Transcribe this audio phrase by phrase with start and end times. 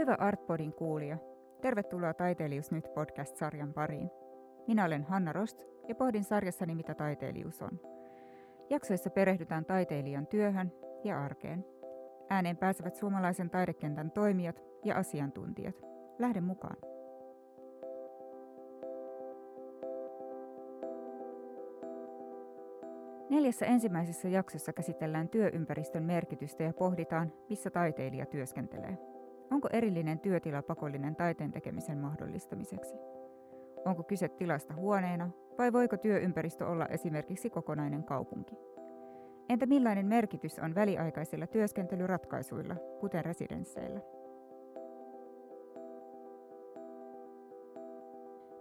[0.00, 1.18] Hyvä Artpodin kuulija,
[1.60, 4.10] tervetuloa Taiteilijuus nyt podcast-sarjan pariin.
[4.66, 7.80] Minä olen Hanna Rost ja pohdin sarjassani, mitä taiteilijuus on.
[8.70, 10.72] Jaksoissa perehdytään taiteilijan työhön
[11.04, 11.64] ja arkeen.
[12.30, 15.74] Ääneen pääsevät suomalaisen taidekentän toimijat ja asiantuntijat.
[16.18, 16.76] Lähden mukaan.
[23.30, 29.09] Neljässä ensimmäisessä jaksossa käsitellään työympäristön merkitystä ja pohditaan, missä taiteilija työskentelee.
[29.50, 32.94] Onko erillinen työtila pakollinen taiteen tekemisen mahdollistamiseksi?
[33.84, 38.56] Onko kyse tilasta huoneena vai voiko työympäristö olla esimerkiksi kokonainen kaupunki?
[39.48, 44.00] Entä millainen merkitys on väliaikaisilla työskentelyratkaisuilla, kuten residensseillä?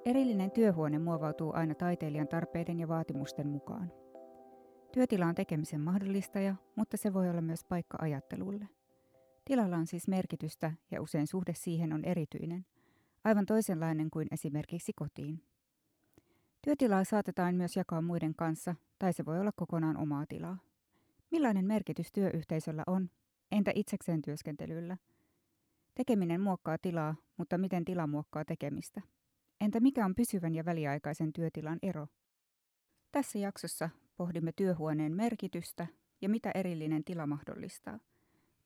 [0.05, 3.91] Erillinen työhuone muovautuu aina taiteilijan tarpeiden ja vaatimusten mukaan.
[4.91, 8.78] Työtila on tekemisen mahdollistaja, mutta se voi olla myös paikka ajattelulle.
[9.49, 12.65] Tilalla on siis merkitystä ja usein suhde siihen on erityinen,
[13.23, 15.43] aivan toisenlainen kuin esimerkiksi kotiin.
[16.61, 20.57] Työtilaa saatetaan myös jakaa muiden kanssa, tai se voi olla kokonaan omaa tilaa.
[21.31, 23.09] Millainen merkitys työyhteisöllä on?
[23.51, 24.97] Entä itsekseen työskentelyllä?
[25.95, 29.01] Tekeminen muokkaa tilaa, mutta miten tila muokkaa tekemistä?
[29.61, 32.07] Entä mikä on pysyvän ja väliaikaisen työtilan ero?
[33.11, 35.87] Tässä jaksossa pohdimme työhuoneen merkitystä
[36.21, 37.99] ja mitä erillinen tila mahdollistaa.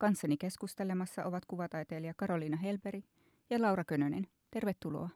[0.03, 3.03] Kanssani keskustelemassa ovat kuvataiteilija Karoliina Helperi
[3.49, 4.27] ja Laura Könönen.
[4.51, 5.09] Tervetuloa.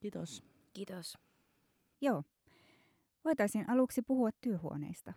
[0.00, 0.44] Kiitos.
[0.74, 1.18] Kiitos.
[2.00, 2.24] Joo.
[3.24, 5.12] Voitaisiin aluksi puhua työhuoneista.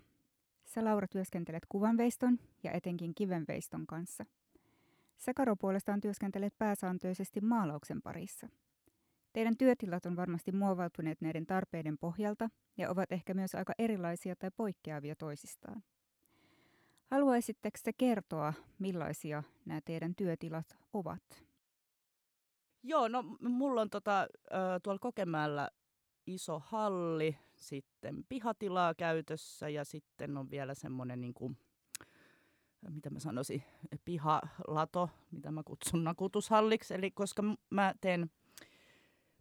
[0.66, 4.26] Sä Laura työskentelet kuvanveiston ja etenkin kivenveiston kanssa.
[5.18, 8.50] Sä Karo puolestaan työskentelet pääsääntöisesti maalauksen parissa.
[9.34, 14.52] Teidän työtilat on varmasti muovautuneet näiden tarpeiden pohjalta ja ovat ehkä myös aika erilaisia tai
[14.58, 15.84] poikkeavia toisistaan.
[17.12, 21.44] Haluaisitteko te kertoa, millaisia nämä teidän työtilat ovat?
[22.84, 24.28] Joo, no mulla on tota,
[24.84, 25.70] tuolla Kokemäellä
[26.28, 31.58] iso halli, sitten pihatilaa käytössä ja sitten on vielä semmoinen niin kuin,
[32.90, 33.64] mitä mä sanoisin,
[34.06, 36.94] pihalato, mitä mä kutsun nakutushalliksi.
[36.94, 38.32] Eli koska mä teen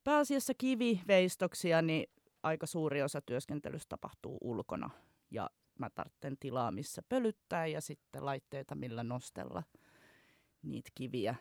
[0.05, 2.11] pääasiassa kiviveistoksia, niin
[2.43, 4.91] aika suuri osa työskentelystä tapahtuu ulkona.
[5.31, 9.63] Ja mä tarvitsen tilaa, missä pölyttää ja sitten laitteita, millä nostella
[10.63, 11.35] niitä kiviä.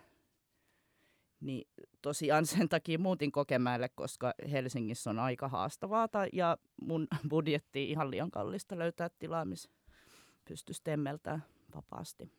[1.39, 1.67] Niin
[2.01, 8.31] tosiaan sen takia muutin Kokemäelle, koska Helsingissä on aika haastavaa ja mun budjetti ihan liian
[8.31, 9.69] kallista löytää tilaa, missä
[10.45, 11.39] pystyisi temmeltää
[11.75, 12.31] vapaasti.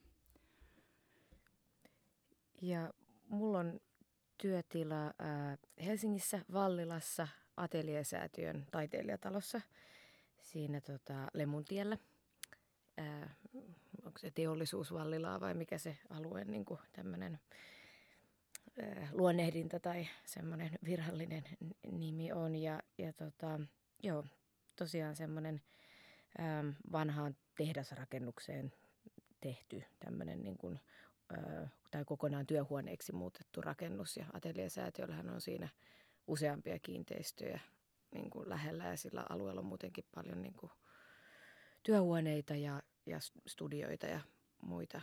[2.62, 2.92] Ja
[3.28, 3.80] mulla on
[4.38, 9.60] työtila ää, Helsingissä Vallilassa Ateliesäätiön taiteilijatalossa
[10.42, 11.98] siinä tota, Lemuntiellä.
[12.96, 13.34] Ää,
[14.04, 17.40] onko se teollisuusvallilaa vai mikä se alueen niin tämmöinen
[19.12, 21.44] luonnehdinta tai semmoinen virallinen
[21.92, 22.56] nimi on.
[22.56, 23.60] Ja, ja tota,
[24.02, 24.24] joo,
[24.76, 25.62] tosiaan semmoinen
[26.92, 28.72] vanhaan tehdasrakennukseen
[29.40, 30.80] tehty tämmöinen niin kuin,
[31.90, 34.16] tai kokonaan työhuoneeksi muutettu rakennus.
[34.16, 35.68] Ja Ateliesäätiöllähän on siinä
[36.26, 37.60] useampia kiinteistöjä
[38.14, 40.72] niin kuin lähellä ja sillä alueella on muutenkin paljon niin kuin
[41.82, 44.20] työhuoneita ja, ja studioita ja
[44.62, 45.00] muita.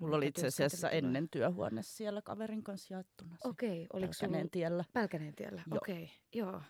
[0.00, 3.36] Mulla oli itse asiassa ennen työhuone siellä kaverin kanssa jaettuna.
[3.44, 4.84] Okei, oliko Pälkäneen tiellä.
[4.92, 6.62] Pälkäneen tiellä, okei, joo.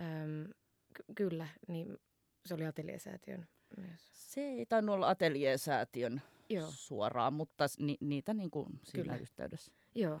[0.00, 0.52] Öm,
[0.94, 1.98] ky- kyllä, niin
[2.46, 4.00] se oli Ateliesäätiön myös.
[4.32, 6.68] Se ei tainnut olla Ateliesäätiön Joo.
[6.70, 9.16] suoraan, mutta ni, niitä niin kuin siinä Kyllä.
[9.16, 9.72] yhteydessä.
[9.94, 10.20] Joo,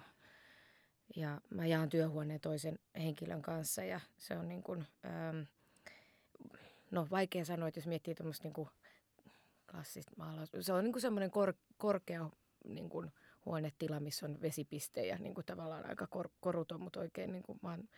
[1.16, 5.40] ja mä jaan työhuoneen toisen henkilön kanssa ja se on niin kuin, ähm,
[6.90, 8.68] no vaikea sanoa, että jos miettii tuommoista niin
[9.70, 10.50] klassista maalaus.
[10.60, 12.30] Se on niin kuin semmoinen kor, korkea
[12.64, 13.10] niin kuin
[13.46, 17.58] huonetila, missä on vesipiste ja niin kuin tavallaan aika kor, koruton, mutta oikein niin kuin
[17.62, 17.88] maan,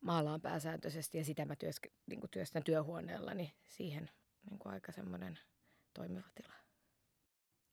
[0.00, 4.10] maalaan pääsääntöisesti ja sitä mä työske, niin kuin työstän työhuoneella, niin siihen
[4.50, 5.38] niin kuin aika semmoinen
[5.94, 6.54] toimiva tila.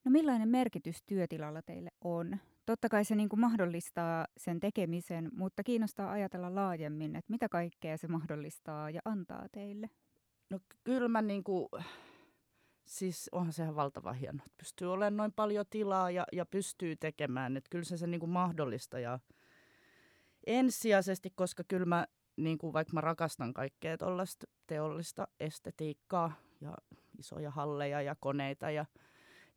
[0.04, 2.38] No millainen merkitys työtilalla teille on?
[2.66, 7.98] Totta kai se niin kuin mahdollistaa sen tekemisen, mutta kiinnostaa ajatella laajemmin, että mitä kaikkea
[7.98, 9.90] se mahdollistaa ja antaa teille.
[10.50, 11.68] No kyllä mä niin kuin,
[12.86, 17.58] siis onhan sehän valtava hieno, että pystyy olemaan noin paljon tilaa ja, ja pystyy tekemään.
[17.58, 19.20] Että kyllä se se niin kuin mahdollistaa ja
[20.48, 22.08] ensisijaisesti, koska kyllä mä,
[22.38, 26.32] niin kuin, vaikka mä rakastan kaikkea tuollaista teollista estetiikkaa
[26.62, 26.78] ja
[27.20, 28.86] isoja halleja ja koneita, ja,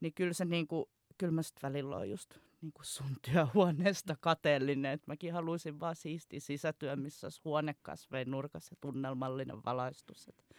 [0.00, 0.84] niin kyllä se niin kuin,
[1.18, 4.92] kyllä mä sitten välillä on just niin kuin sun työhuoneesta kateellinen.
[4.92, 10.28] Että mäkin haluaisin vaan siisti sisätyö, missä olisi huonekasveen nurkassa tunnelmallinen valaistus.
[10.28, 10.54] Että,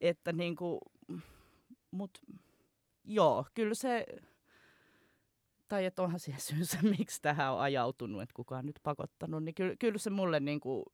[0.00, 0.80] että niin kuin,
[1.90, 2.18] mut
[3.04, 4.06] joo, kyllä se
[5.68, 9.76] tai että onhan siihen syynsä, miksi tähän on ajautunut, että kukaan nyt pakottanut, niin kyllä,
[9.78, 10.84] kyllä se mulle niin kuin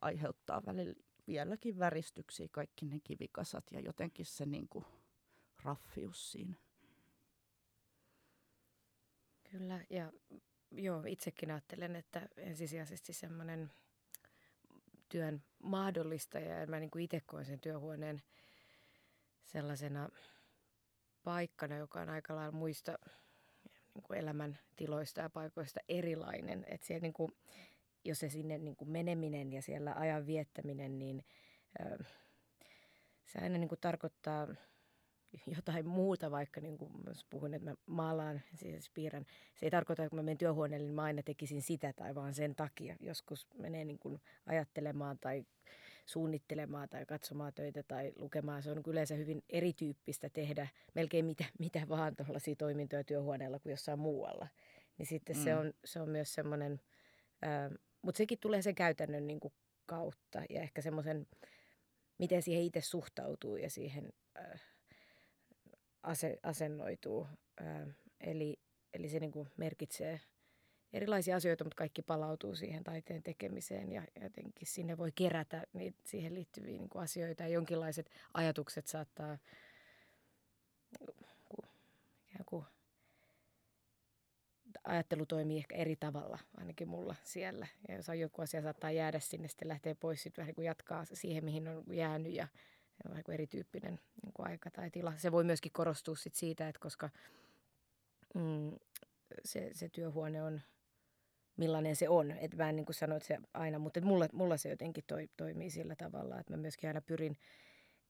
[0.00, 0.94] aiheuttaa välillä
[1.26, 4.84] vieläkin väristyksiä kaikki ne kivikasat ja jotenkin se niin kuin
[5.62, 6.56] raffius siinä.
[9.50, 10.12] Kyllä, ja
[10.70, 13.70] joo, itsekin ajattelen, että ensisijaisesti semmoinen
[15.08, 18.22] työn mahdollistaja, ja mä niin kuin itse koen sen työhuoneen
[19.44, 20.08] sellaisena
[21.24, 22.98] paikkana, joka on aika lailla muista
[23.94, 26.64] niin kuin elämän tiloista ja paikoista erilainen.
[26.68, 27.32] Että siellä niin kuin,
[28.04, 31.24] jos se sinne niin kuin meneminen ja siellä ajan viettäminen, niin
[33.26, 34.48] se aina niin kuin tarkoittaa
[35.56, 36.92] jotain muuta, vaikka niin kuin
[37.30, 39.26] puhun, että mä maalaan, siis piirrän.
[39.54, 42.34] Se ei tarkoita, että kun mä menen työhuoneelle, niin mä aina tekisin sitä tai vaan
[42.34, 42.96] sen takia.
[43.00, 45.44] Joskus menee niin kuin ajattelemaan tai
[46.06, 48.62] suunnittelemaan tai katsomaan töitä tai lukemaan.
[48.62, 53.98] Se on yleensä hyvin erityyppistä tehdä melkein mitä, mitä vaan tuollaisia toimintoja työhuoneella kuin jossain
[53.98, 54.48] muualla.
[54.98, 55.44] Niin sitten mm.
[55.44, 56.80] se, on, se on myös semmoinen,
[58.02, 59.54] mutta sekin tulee sen käytännön niin kuin
[59.86, 61.26] kautta ja ehkä semmoisen,
[62.18, 64.60] miten siihen itse suhtautuu ja siihen äh,
[66.02, 67.26] ase, asennoituu.
[67.60, 67.88] Äh,
[68.20, 68.58] eli,
[68.94, 70.20] eli se niin kuin merkitsee
[70.92, 76.34] erilaisia asioita, mutta kaikki palautuu siihen taiteen tekemiseen ja jotenkin sinne voi kerätä niitä siihen
[76.34, 79.38] liittyviä niin kuin asioita ja jonkinlaiset ajatukset saattaa
[82.28, 82.64] ikään kuin
[84.84, 87.66] ajattelu toimii ehkä eri tavalla, ainakin mulla siellä.
[87.88, 90.66] Ja jos on joku asia saattaa jäädä sinne, sitten lähtee pois, sitten vähän niin kuin
[90.66, 92.48] jatkaa siihen, mihin on jäänyt ja
[93.08, 95.12] vähän erityyppinen niin kuin aika tai tila.
[95.16, 97.10] Se voi myöskin korostua sit siitä, että koska
[98.34, 98.72] mm,
[99.44, 100.60] se, se työhuone on–
[101.58, 102.30] millainen se on.
[102.30, 105.70] Että mä en niin kuin että se aina, mutta mulla, mulla se jotenkin toi, toimii
[105.70, 107.36] sillä tavalla, että mä myöskin aina pyrin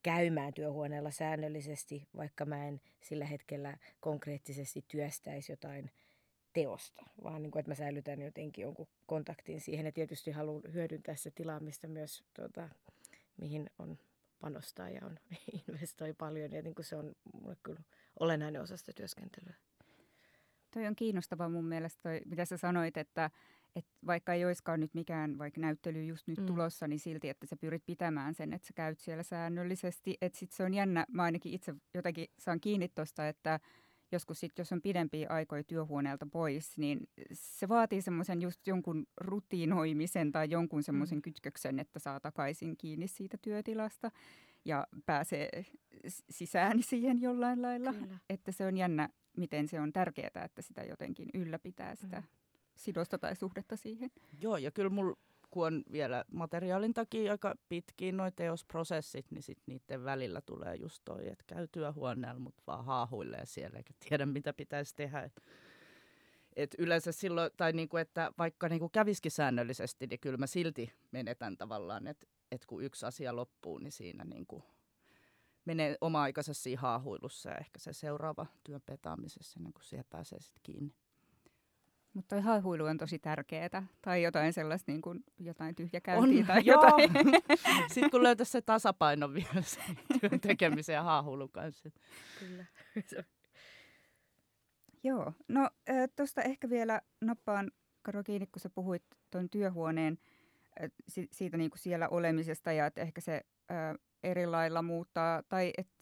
[0.02, 5.90] käymään työhuoneella säännöllisesti, vaikka mä en sillä hetkellä konkreettisesti työstäisi jotain
[6.52, 9.86] teosta, vaan niin kuin, että mä säilytän jotenkin jonkun kontaktin siihen.
[9.86, 12.68] Ja tietysti haluan hyödyntää se tilaamista myös, tuota,
[13.36, 13.98] mihin on
[14.40, 15.18] panostaa ja on
[15.68, 16.52] investoi paljon.
[16.52, 17.80] Ja niin kuin se on mulle kyllä
[18.20, 19.54] olennainen osa sitä työskentelyä.
[20.74, 23.30] Toi on kiinnostava mun mielestä toi, mitä sä sanoit, että,
[23.76, 26.46] että vaikka ei olisikaan nyt mikään vaikka näyttely just nyt mm.
[26.46, 30.18] tulossa, niin silti, että sä pyrit pitämään sen, että sä käyt siellä säännöllisesti.
[30.20, 33.60] Että sit se on jännä, mä ainakin itse jotenkin saan kiinni tosta, että
[34.12, 37.00] joskus sit, jos on pidempiä aikoja työhuoneelta pois, niin
[37.32, 41.22] se vaatii semmoisen just jonkun rutiinoimisen tai jonkun semmoisen mm.
[41.22, 44.10] kytköksen, että saa takaisin kiinni siitä työtilasta
[44.64, 45.64] ja pääsee
[46.30, 47.92] sisään siihen jollain lailla.
[47.92, 48.18] Kyllä.
[48.28, 52.26] Että se on jännä, miten se on tärkeää, että sitä jotenkin ylläpitää sitä mm.
[52.74, 54.10] sidosta tai suhdetta siihen.
[54.40, 55.16] Joo, ja kyllä mulla
[55.50, 61.02] kun on vielä materiaalin takia aika pitkiä noin teosprosessit, niin sit niiden välillä tulee just
[61.04, 65.20] toi, että käy työhuoneella, mutta vaan haahuilee siellä eikä tiedä, mitä pitäisi tehdä.
[65.22, 65.42] Et,
[66.56, 71.56] et yleensä silloin, tai niinku, että vaikka niinku käviskin säännöllisesti, niin kyllä mä silti menetän
[71.56, 74.64] tavallaan, että et kun yksi asia loppuu, niin siinä niinku
[75.64, 80.40] menee oma aikansa siinä haahuilussa ja ehkä se seuraava työn petaamisessa, ennen kuin siihen pääsee
[80.40, 80.94] sitten kiinni.
[82.18, 83.86] Mutta toi haahuilu on tosi tärkeää.
[84.02, 87.10] Tai jotain sellaista, niin kuin jotain tyhjäkäyntiä on, tai jotain.
[87.92, 89.80] Sitten kun löytäisi se tasapaino vielä se
[90.20, 91.90] työn tekemisen ja haahuilun kanssa.
[92.38, 92.64] Kyllä.
[95.04, 95.70] Joo, no
[96.16, 97.70] tuosta ehkä vielä nappaan,
[98.02, 100.18] Karo kiinni, kun sä puhuit tuon työhuoneen
[101.32, 103.42] siitä niin kuin siellä olemisesta ja että ehkä se
[104.22, 105.94] eri lailla muuttaa, tai että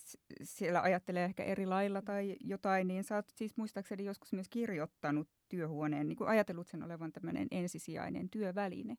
[0.42, 5.28] siellä ajattelee ehkä eri lailla tai jotain, niin sä oot siis muistaakseni joskus myös kirjoittanut
[5.48, 8.96] työhuoneen, niin kuin ajatellut sen olevan tämmöinen ensisijainen työväline.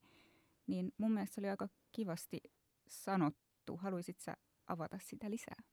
[0.67, 2.39] Niin mun mielestä se oli aika kivasti
[2.87, 3.77] sanottu.
[3.77, 5.63] Haluaisit sä avata sitä lisää?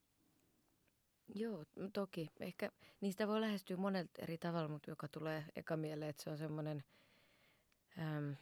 [1.35, 2.29] Joo, toki.
[2.41, 2.71] Ehkä
[3.01, 6.85] niistä voi lähestyä monelta eri tavalla, mutta joka tulee eka mieleen, että se on semmoinen...
[7.99, 8.33] Ähm,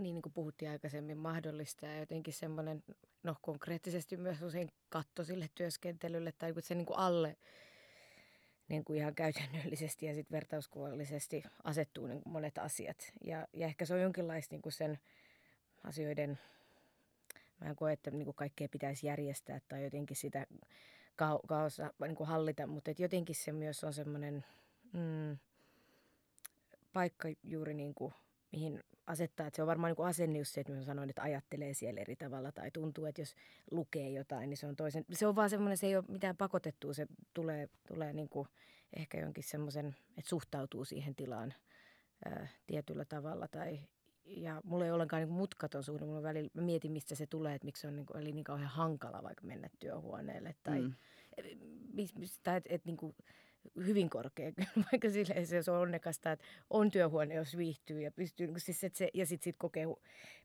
[0.00, 2.84] niin, niin kuin puhuttiin aikaisemmin, mahdollista ja jotenkin semmoinen,
[3.22, 7.36] no konkreettisesti myös usein katto sille työskentelylle tai se niin kuin alle
[8.68, 13.12] niin kuin ihan käytännöllisesti ja sitten vertauskuvallisesti asettuu niin kuin monet asiat.
[13.24, 14.98] Ja, ja ehkä se on jonkinlaista niin kuin sen
[15.84, 16.38] asioiden,
[17.60, 20.46] mä en koe, että niin kuin kaikkea pitäisi järjestää tai jotenkin sitä
[21.16, 24.44] ka- kaossa niin kuin hallita, mutta et jotenkin se myös on semmoinen
[24.92, 25.38] mm,
[26.92, 28.14] paikka juuri niin kuin
[28.52, 31.22] mihin asettaa, että se on varmaan niin kuin asenne just se, että mä sanoin, että
[31.22, 33.34] ajattelee siellä eri tavalla tai tuntuu, että jos
[33.70, 36.92] lukee jotain, niin se on toisen, se on vaan semmoinen, se ei ole mitään pakotettua,
[36.92, 38.48] se tulee, tulee niin kuin
[38.96, 41.54] ehkä jonkin semmoisen, että suhtautuu siihen tilaan
[42.24, 43.80] ää, tietyllä tavalla tai
[44.24, 47.64] ja mulla ei ollenkaan niin mutkaton suhde, mulla välillä, mä mietin mistä se tulee, että
[47.64, 50.94] miksi se on niin kuin, eli niin kauhean hankala vaikka mennä työhuoneelle tai, mm.
[52.42, 53.14] tai että et, et, niin kuin,
[53.76, 54.52] hyvin korkea,
[54.92, 58.98] vaikka sille se on onnekasta, että on työhuone, jos viihtyy ja pystyy, niin siis, että
[58.98, 59.86] se, ja sitten sit kokee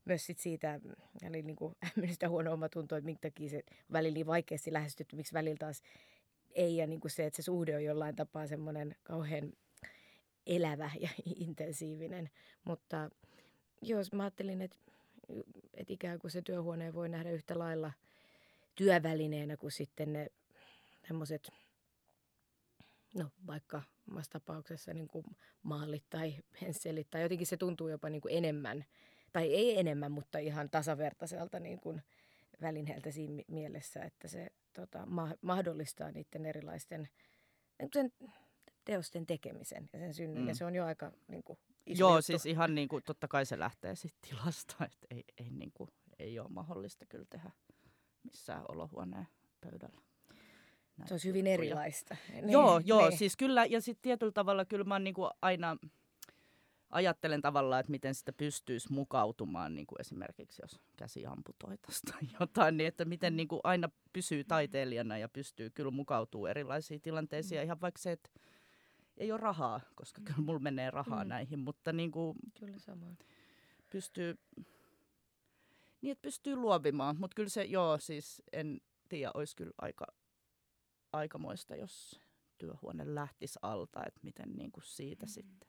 [0.04, 0.80] myös sit siitä,
[1.22, 1.76] eli niin kuin
[2.10, 5.82] sitä huono omatunto, että minkä takia se välillä niin vaikeasti lähestytty, miksi välillä taas
[6.50, 9.52] ei, ja niin kuin se, että se suhde on jollain tapaa semmoinen kauhean
[10.46, 11.08] elävä ja
[11.46, 12.30] intensiivinen,
[12.64, 13.10] mutta
[13.82, 14.76] jos mä ajattelin, että,
[15.74, 17.92] että ikään kuin se työhuone voi nähdä yhtä lailla
[18.74, 20.26] työvälineenä kuin sitten ne
[21.08, 21.52] semmoiset
[23.14, 25.24] no vaikka omassa tapauksessa niin kuin
[25.62, 28.84] maalit tai pensselit tai jotenkin se tuntuu jopa niin kuin enemmän,
[29.32, 32.02] tai ei enemmän, mutta ihan tasavertaiselta niin kuin
[32.60, 37.08] välineeltä siinä mielessä, että se tota, ma- mahdollistaa niiden erilaisten
[37.92, 38.12] sen
[38.84, 40.42] teosten tekemisen ja sen synnyn.
[40.42, 40.48] Mm.
[40.48, 42.22] Ja se on jo aika niin kuin, iso Joo, juttu.
[42.22, 45.90] siis ihan niin kuin, totta kai se lähtee sitten tilasta, että ei, ei, niin kuin,
[46.18, 47.50] ei ole mahdollista kyllä tehdä
[48.22, 49.28] missään olohuoneen
[49.60, 50.00] pöydällä.
[51.06, 52.16] Se olisi hyvin erilaista.
[52.32, 53.18] Niin, joo, joo, niin.
[53.18, 55.76] siis kyllä, ja sitten tietyllä tavalla kyllä mä niinku aina
[56.90, 62.76] ajattelen tavallaan, että miten sitä pystyisi mukautumaan niin kuin esimerkiksi, jos käsi amputoitaisi tai jotain,
[62.76, 67.56] niin että miten niin kuin aina pysyy taiteilijana ja pystyy kyllä mukautumaan erilaisiin tilanteisiin.
[67.56, 68.30] Ja ihan vaikka se, että
[69.16, 71.28] ei ole rahaa, koska kyllä mulla menee rahaa mm.
[71.28, 73.18] näihin, mutta niin kuin kyllä samoin.
[73.90, 74.38] pystyy,
[76.00, 77.16] niin että pystyy luovimaan.
[77.18, 80.06] Mutta kyllä se, joo, siis en tiedä, olisi kyllä aika
[81.12, 82.20] aikamoista, jos
[82.58, 85.30] työhuone lähtisi alta, että miten niin kuin siitä mm.
[85.30, 85.68] sitten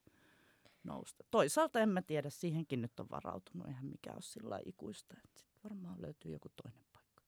[0.83, 1.23] nousta.
[1.31, 5.63] Toisaalta en mä tiedä, siihenkin nyt on varautunut, eihän mikä ole sillä ikuista, että sit
[5.63, 7.23] varmaan löytyy joku toinen paikka.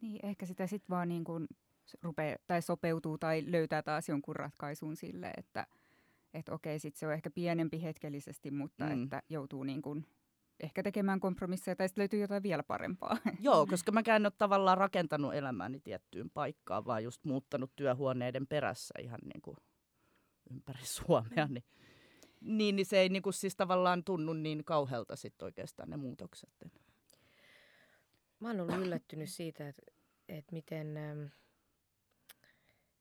[0.00, 1.46] Niin, ehkä sitä sitten vaan niin kuin
[2.02, 5.66] rupee, tai sopeutuu tai löytää taas jonkun ratkaisun sille, että
[6.34, 9.02] että okei, sitten se on ehkä pienempi hetkellisesti, mutta mm.
[9.02, 10.06] että joutuu niin kuin
[10.60, 13.16] ehkä tekemään kompromisseja tai sitten löytyy jotain vielä parempaa.
[13.40, 18.94] Joo, koska mä en ole tavallaan rakentanut elämääni tiettyyn paikkaan, vaan just muuttanut työhuoneiden perässä
[19.02, 19.56] ihan niin kuin
[20.50, 21.46] ympäri Suomea.
[21.46, 21.64] Niin,
[22.40, 26.50] niin, niin se ei niin kuin siis tavallaan tunnu niin kauhealta sitten oikeastaan ne muutokset.
[28.40, 29.82] Mä oon ollut yllättynyt siitä, että,
[30.28, 30.94] että miten,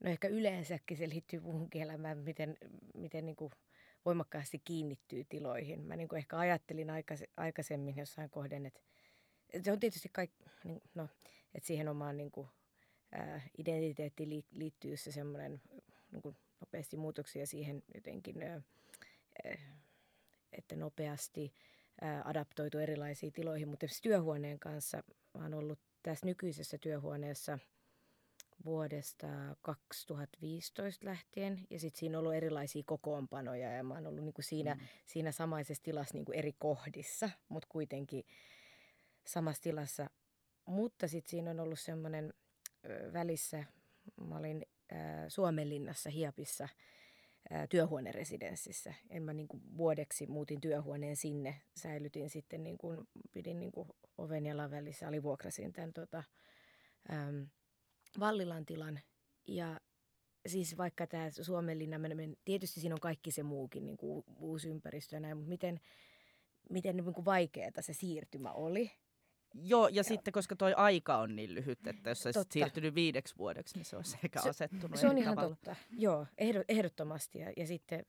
[0.04, 2.58] no ehkä yleensäkin se liittyy muuhunkin elämään, miten,
[2.94, 3.52] miten niin kuin
[4.06, 5.82] voimakkaasti kiinnittyy tiloihin.
[5.82, 6.88] Mä niin kuin ehkä ajattelin
[7.38, 8.80] aikaisemmin jossain kohden, että,
[9.54, 11.10] että se on tietysti kaikki, niin, no,
[11.54, 12.48] että siihen omaan niin kuin,
[13.12, 15.62] ää, identiteettiin liittyy se semmoinen
[16.12, 18.62] niin kuin nopeasti muutoksia siihen jotenkin, ää,
[20.52, 21.54] että nopeasti
[22.02, 23.68] ää, adaptoitu erilaisiin tiloihin.
[23.68, 27.60] Mutta työhuoneen kanssa mä oon ollut tässä nykyisessä työhuoneessa–
[28.66, 29.28] vuodesta
[29.62, 31.68] 2015 lähtien.
[31.70, 34.82] Ja sitten siinä on ollut erilaisia kokoonpanoja ja mä oon ollut niinku siinä, mm.
[35.06, 38.24] siinä samaisessa tilassa niinku eri kohdissa, mutta kuitenkin
[39.28, 40.10] samassa tilassa.
[40.66, 42.34] Mutta sitten siinä on ollut semmoinen
[43.14, 43.64] välissä,
[44.28, 48.94] mä olin äh, Suomenlinnassa Hiapissa äh, työhuoneresidenssissä.
[49.10, 55.08] En mä niinku vuodeksi muutin työhuoneen sinne, säilytin sitten, niinku, pidin niinku oven ja välissä,
[55.08, 56.24] alivuokrasin tämän tota,
[57.12, 57.44] ähm,
[58.20, 59.00] Vallilan tilan
[59.48, 59.80] ja
[60.48, 61.98] siis vaikka tämä Suomenlinna,
[62.46, 65.80] tietysti siinä on kaikki se muukin, niin kuin uusi ympäristö ja näin, mutta miten,
[66.70, 68.92] miten niin kuin vaikeaa se siirtymä oli.
[69.54, 73.38] Joo, ja, ja sitten koska toi aika on niin lyhyt, että jos olisit siirtynyt viideksi
[73.38, 75.56] vuodeksi, niin se olisi ehkä se, asettunut Se on ihan tavalla.
[75.56, 76.28] totta, joo,
[76.68, 77.40] ehdottomasti.
[77.40, 78.06] Ja, ja sitten,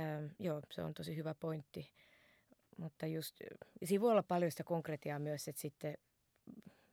[0.00, 1.90] ähm, joo, se on tosi hyvä pointti.
[2.76, 3.36] Mutta just,
[3.84, 5.94] siinä voi olla paljon sitä konkretiaa myös, että sitten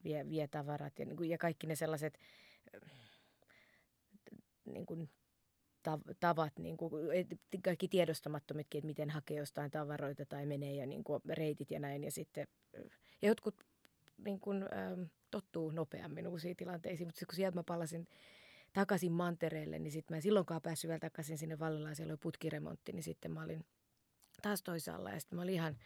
[0.03, 2.19] vie, vie tavarat ja, niin ja kaikki ne sellaiset
[4.65, 5.09] niin kuin,
[6.19, 6.91] tavat, niin kuin,
[7.63, 12.03] kaikki tiedostamattomitkin, että miten hakee jostain tavaroita tai menee ja niin kuin, reitit ja näin.
[12.03, 12.47] Ja sitten
[13.21, 13.55] ja jotkut
[14.25, 15.01] niin kuin, ähm,
[15.31, 18.07] tottuu nopeammin uusiin tilanteisiin, mutta kun sieltä mä palasin
[18.73, 22.91] takaisin mantereelle, niin sitten mä en silloinkaan päässyt vielä takaisin sinne Vallilaan, siellä oli putkiremontti,
[22.91, 23.65] niin sitten mä olin
[24.41, 25.77] taas toisaalla ja sitten mä olin ihan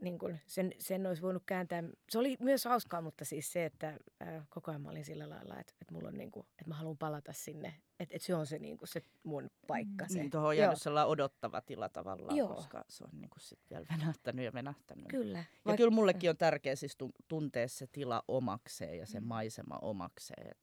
[0.00, 1.82] niin kuin sen, sen olisi voinut kääntää.
[2.10, 5.60] Se oli myös hauskaa, mutta siis se, että ää, koko ajan mä olin sillä lailla,
[5.60, 7.68] että, että, mulla on niin kuin, että mä haluan palata sinne.
[8.00, 10.08] Että, että se on se, niin kuin, se mun paikka.
[10.08, 10.18] Se.
[10.18, 12.54] Niin, tuohon on jäänyt sellainen odottava tila tavallaan, Joo.
[12.54, 15.06] koska se on niin kuin sit vielä venähtänyt ja venähtänyt.
[15.08, 15.38] Kyllä.
[15.38, 16.96] Ja Vaik- kyllä mullekin on tärkeää siis
[17.28, 19.26] tuntea se tila omakseen ja se mm.
[19.26, 20.50] maisema omakseen.
[20.50, 20.58] Et,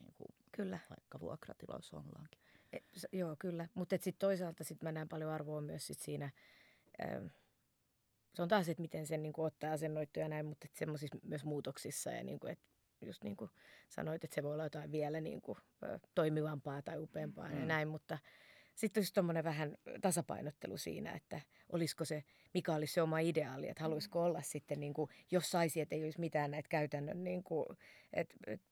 [0.00, 0.78] niin kuin, kyllä.
[0.90, 2.40] Vaikka vuokratiloissa ollaankin.
[2.72, 2.78] E,
[3.12, 3.68] joo, kyllä.
[3.74, 6.30] Mutta sitten toisaalta sit mä näen paljon arvoa myös sit siinä...
[6.98, 7.20] Ää,
[8.34, 12.10] se on taas, että miten sen niin kuin, ottaa asennoittuja näin, mutta semmoisissa myös muutoksissa
[12.10, 12.64] ja niin kuin, että
[13.06, 13.50] just niin kuin
[13.88, 15.58] sanoit, että se voi olla jotain vielä niin kuin,
[16.14, 17.60] toimivampaa tai upeampaa mm.
[17.60, 18.18] ja näin, mutta
[18.74, 21.40] sitten olisi tuommoinen vähän tasapainottelu siinä, että
[21.72, 22.24] olisiko se,
[22.54, 26.04] mikä olisi se oma ideaali, että haluaisiko olla sitten, niin kuin, jos saisi, että ei
[26.04, 27.66] olisi mitään näitä käytännön, niin kuin,
[28.12, 28.66] että, että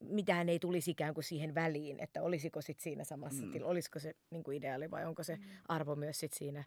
[0.00, 3.50] mitään ei tulisi ikään kuin siihen väliin, että olisiko sitten siinä samassa mm.
[3.50, 5.42] tilassa, olisiko se niin kuin ideaali vai onko se mm.
[5.68, 6.64] arvo myös sit siinä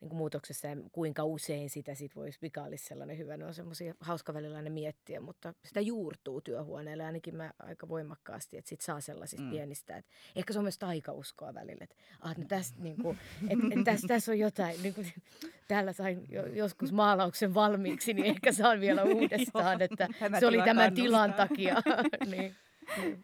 [0.00, 3.36] niin kuin muutoksessa ja kuinka usein sitä sit voisi, mikä olisi sellainen hyvä.
[3.36, 8.56] Ne on semmoisia hauska välillä ne miettiä, mutta sitä juurtuu työhuoneelle ainakin mä aika voimakkaasti,
[8.56, 9.50] että sit saa sellaisista mm.
[9.50, 9.96] pienistä.
[9.96, 13.84] Että ehkä se on myös taikauskoa välillä, että ah, no tästä, niin kuin, et, et
[13.84, 15.12] tässä, tässä on jotain, niin kuin,
[15.68, 20.08] täällä sain jo, joskus maalauksen valmiiksi, niin ehkä saan vielä uudestaan, että
[20.40, 21.76] se oli tämän tilan takia.
[22.30, 22.54] niin.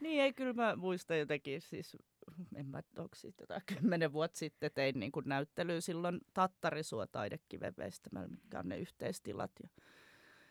[0.01, 1.97] Niin ei, kyllä mä muistan jotenkin siis
[2.55, 8.29] en mä onko siitä jotain kymmenen vuotta sitten tein niin kuin näyttelyä silloin Tattarisuo taidekivevestämällä,
[8.29, 9.51] mitkä on ne yhteistilat.
[9.63, 9.69] Ja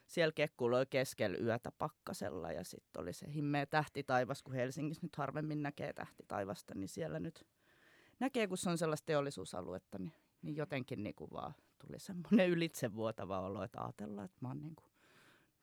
[0.07, 3.67] siellä kekkuloi keskellä yötä pakkasella ja sitten oli se himmeä
[4.07, 5.93] taivas, kun Helsingissä nyt harvemmin näkee
[6.27, 7.47] taivasta, niin siellä nyt
[8.19, 11.53] näkee, kun se on sellaista teollisuusaluetta, niin, niin jotenkin niin kuin vaan
[11.85, 14.89] tuli semmoinen ylitsevuotava olo, että ajatellaan, että mä oon niin kuin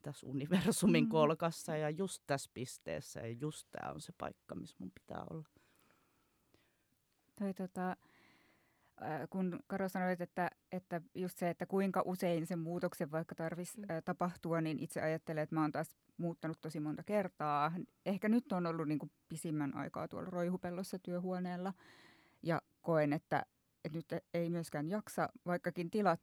[0.02, 1.10] tässä universumin mm.
[1.10, 5.48] kolkassa ja just tässä pisteessä ja just tämä on se paikka, missä mun pitää olla.
[7.38, 7.96] Toi, tota,
[9.30, 13.86] kun Karo sanoit, että, että just se, että kuinka usein sen muutoksen vaikka tarvitsisi mm.
[14.04, 17.72] tapahtua, niin itse ajattelen, että mä oon taas muuttanut tosi monta kertaa.
[18.06, 21.72] Ehkä nyt on ollut niin kuin pisimmän aikaa tuolla roihupellossa työhuoneella
[22.42, 23.46] ja koen, että,
[23.84, 26.20] että nyt ei myöskään jaksa, vaikkakin tilat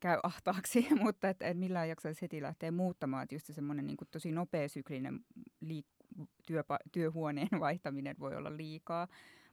[0.00, 3.22] käy ahtaaksi, mutta että, että millään jaksaisi heti lähteä muuttamaan.
[3.22, 5.20] Että just se semmoinen niin kuin tosi nopea syklinen
[5.64, 9.08] liik- työpa- työhuoneen vaihtaminen voi olla liikaa.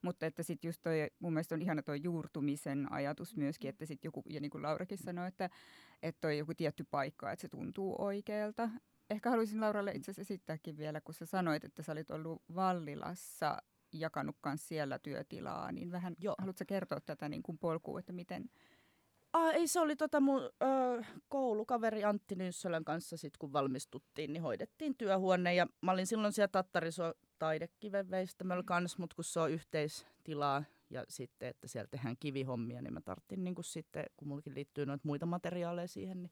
[0.06, 4.08] Mutta että sitten just toi, mun mielestä on ihana tuo juurtumisen ajatus myöskin, että sitten
[4.08, 5.50] joku, ja niin kuin Laurakin sanoi, että,
[6.04, 8.70] että toi joku tietty paikka, että se tuntuu oikealta.
[9.10, 13.58] Ehkä haluaisin Lauralle itse asiassa esittääkin vielä, kun sä sanoit, että sä olit ollut Vallilassa
[13.94, 16.36] jakanut siellä työtilaa, niin vähän Joo.
[16.38, 18.50] haluatko kertoa tätä niin kuin polkua, että miten,
[19.34, 24.44] Ah, ei, se oli tota mun ö, koulukaveri Antti Nyyssölän kanssa sit kun valmistuttiin, niin
[24.44, 25.56] hoidettiin työhuone.
[25.56, 31.06] Ja mä olin silloin siellä Tattariso taidekiven veistämällä kanssa, mutta kun se on yhteistilaa ja
[31.10, 35.08] sitten, että siellä tehdään kivihommia, niin mä tarttin niin kuin sitten, kun mullakin liittyy noita
[35.08, 36.32] muita materiaaleja siihen, niin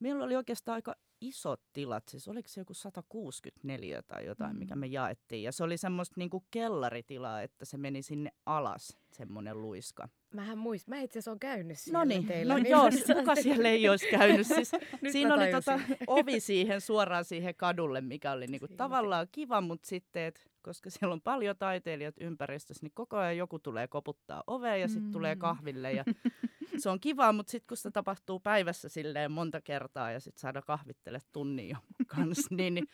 [0.00, 4.58] meillä oli oikeastaan aika isot tilat, siis oliko se joku 164 tai jotain, mm.
[4.58, 5.42] mikä me jaettiin.
[5.42, 10.08] Ja se oli semmoista niinku kellaritilaa, että se meni sinne alas, semmoinen luiska.
[10.34, 12.54] Mähän muistan, mä itse asiassa olen käynyt siellä no niin, teillä.
[12.54, 12.88] No niin joo,
[13.18, 14.46] kuka siellä ei olisi käynyt.
[14.46, 14.70] Siis,
[15.12, 20.22] siinä oli tota, ovi siihen suoraan siihen kadulle, mikä oli niinku tavallaan kiva, mutta sitten,
[20.22, 24.88] et, koska siellä on paljon taiteilijat ympäristössä, niin koko ajan joku tulee koputtaa oveen ja
[24.88, 25.12] sitten mm.
[25.12, 26.04] tulee kahville ja
[26.78, 30.62] se on kiva, mutta sitten kun se tapahtuu päivässä silleen monta kertaa ja sitten saada
[30.62, 32.88] kahvittele tunnin jo kanssa, niin, niin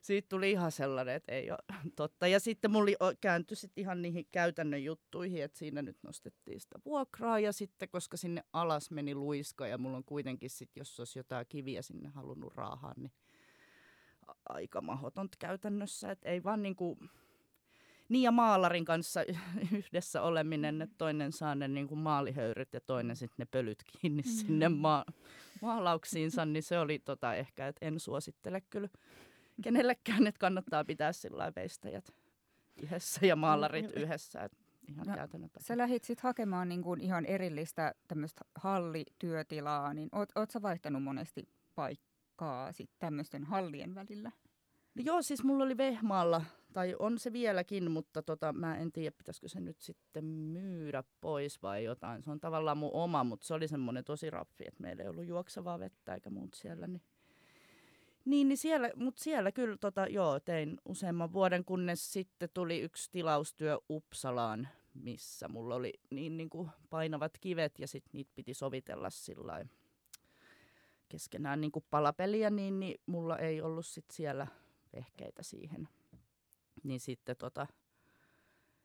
[0.00, 1.58] siitä tuli ihan sellainen, että ei ole
[1.96, 2.26] totta.
[2.26, 7.38] Ja sitten mulla kääntyi sitten ihan niihin käytännön juttuihin, että siinä nyt nostettiin sitä vuokraa
[7.38, 11.46] ja sitten, koska sinne alas meni luiska ja mulla on kuitenkin sitten, jos olisi jotain
[11.48, 13.12] kiviä sinne halunnut raahaa, niin
[14.48, 16.98] aika mahdotonta käytännössä, että ei vaan niin kuin
[18.08, 19.20] niin ja maalarin kanssa
[19.72, 24.22] yhdessä oleminen, että toinen saa ne niin kuin maalihöyryt ja toinen sitten ne pölyt kiinni
[24.22, 24.28] mm.
[24.28, 25.04] sinne ma-
[25.62, 28.88] maalauksiinsa, niin se oli tota ehkä, että en suosittele kyllä
[29.64, 32.14] kenellekään, että kannattaa pitää sillä veistäjät
[32.82, 34.48] yhdessä ja maalarit yhdessä.
[34.88, 40.50] Ihan no, sä lähdit sitten hakemaan niin kuin ihan erillistä tämmöistä hallityötilaa, niin oot, oot
[40.50, 44.30] sä vaihtanut monesti paikkaa sitten tämmöisten hallien välillä?
[44.94, 49.16] No joo, siis mulla oli Vehmaalla, tai on se vieläkin, mutta tota, mä en tiedä,
[49.18, 52.22] pitäisikö se nyt sitten myydä pois vai jotain.
[52.22, 55.26] Se on tavallaan mun oma, mutta se oli semmoinen tosi raffi, että meillä ei ollut
[55.26, 56.86] juoksevaa vettä eikä muut siellä.
[56.86, 57.02] Niin,
[58.30, 63.10] niin, niin siellä, mutta siellä kyllä tota, joo, tein useamman vuoden, kunnes sitten tuli yksi
[63.12, 69.10] tilaustyö Uppsalaan, missä mulla oli niin, niin kuin painavat kivet ja sitten niitä piti sovitella
[69.10, 69.66] sillä
[71.08, 74.46] keskenään niin kuin palapeliä, niin, niin mulla ei ollut sit siellä–
[74.96, 75.88] vehkeitä siihen.
[76.82, 77.66] Niin sitten tota,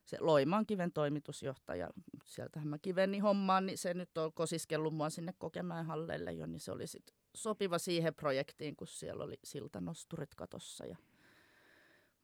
[0.04, 1.90] se Loimaan kiven toimitusjohtaja,
[2.24, 6.60] sieltähän mä kiveni hommaan, niin se nyt on kosiskellut mua sinne Kokemäen halleille jo, niin
[6.60, 10.96] se oli sit sopiva siihen projektiin, kun siellä oli siltanosturit katossa ja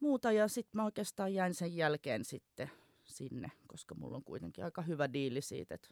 [0.01, 0.33] muuta.
[0.33, 2.71] Ja sitten mä oikeastaan jäin sen jälkeen sitten
[3.05, 5.89] sinne, koska mulla on kuitenkin aika hyvä diili siitä, että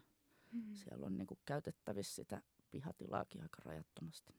[0.51, 0.73] mm.
[0.73, 4.33] siellä on niinku käytettävissä sitä pihatilaakin aika rajattomasti.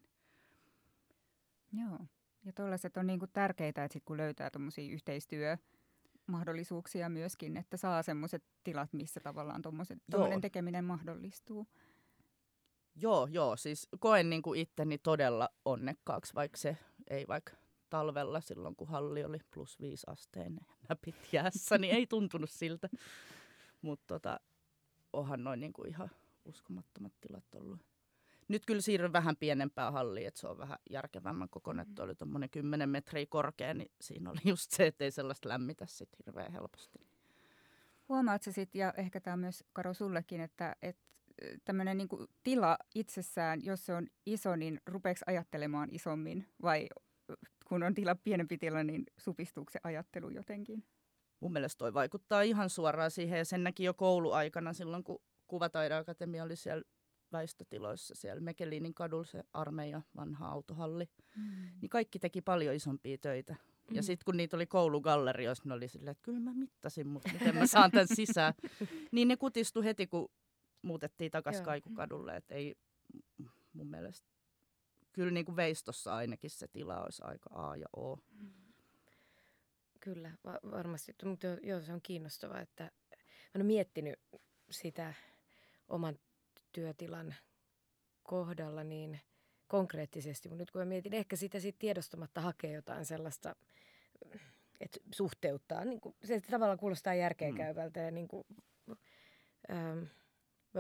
[1.73, 1.99] Joo.
[2.45, 8.45] Ja tuollaiset on niinku tärkeitä, että sit kun löytää tuommoisia yhteistyömahdollisuuksia myöskin, että saa semmoiset
[8.65, 11.67] tilat, missä tavallaan tuommoinen tekeminen mahdollistuu.
[12.97, 13.57] Joo, joo.
[13.57, 16.77] Siis koen niinku itteni todella onnekkaaksi, vaikka se
[17.11, 17.53] ei vaikka
[17.91, 22.89] talvella silloin, kun halli oli plus viisi asteen näpit jäässä, niin ei tuntunut siltä.
[23.83, 24.41] Mutta tota,
[25.13, 26.11] onhan noin niinku ihan
[26.45, 27.81] uskomattomat tilat ollut.
[28.49, 32.51] nyt kyllä siirryn vähän pienempään halliin, että se on vähän järkevämmän kokoinen, että oli tuommoinen
[32.51, 36.99] 10 metriä korkea, niin siinä oli just se, että ei sellaista lämmitä sitten hirveän helposti.
[38.09, 41.03] Huomaatko sitten, ja ehkä tämä on myös Karo sullekin, että, että
[41.65, 42.09] tämmöinen niin
[42.43, 46.89] tila itsessään, jos se on iso, niin rupeeko ajattelemaan isommin vai
[47.67, 50.85] kun on tila pienempi tila, niin supistuuko se ajattelu jotenkin?
[51.41, 56.45] Mun mielestä toi vaikuttaa ihan suoraan siihen ja sen näki jo kouluaikana silloin, kun Kuvataideakatemia
[56.45, 56.83] oli siellä
[57.33, 61.09] väistötiloissa siellä Mekelinin kadulla se armeija, vanha autohalli.
[61.37, 61.43] Mm.
[61.81, 63.53] Niin kaikki teki paljon isompia töitä.
[63.53, 63.97] Mm.
[63.97, 67.57] Ja sitten kun niitä oli koulugallerioissa, ne oli silleen, että kyllä mä mittasin, mutta miten
[67.57, 68.55] mä saan tämän sisään.
[69.13, 70.29] niin ne kutistui heti, kun
[70.83, 72.37] muutettiin takaisin Kaikukadulle.
[72.37, 72.75] Että ei
[73.73, 74.29] mun mielestä,
[75.13, 78.19] kyllä niin kuin veistossa ainakin se tila olisi aika A ja O.
[80.01, 81.15] Kyllä, va- varmasti.
[81.25, 82.91] Mutta joo, se on kiinnostavaa, että mä
[83.55, 84.19] olen miettinyt
[84.71, 85.15] sitä
[85.89, 86.19] oman
[86.73, 87.35] työtilan
[88.23, 89.21] kohdalla niin
[89.69, 93.57] konkreettisesti, mutta nyt kun mä mietin, ehkä sitä sit tiedostamatta hakee jotain sellaista,
[94.81, 98.05] että suhteuttaa, niin kuin, se tavallaan kuulostaa järkeenkäyvältä mm.
[98.07, 98.45] ja niin kuin,
[99.71, 100.05] ähm,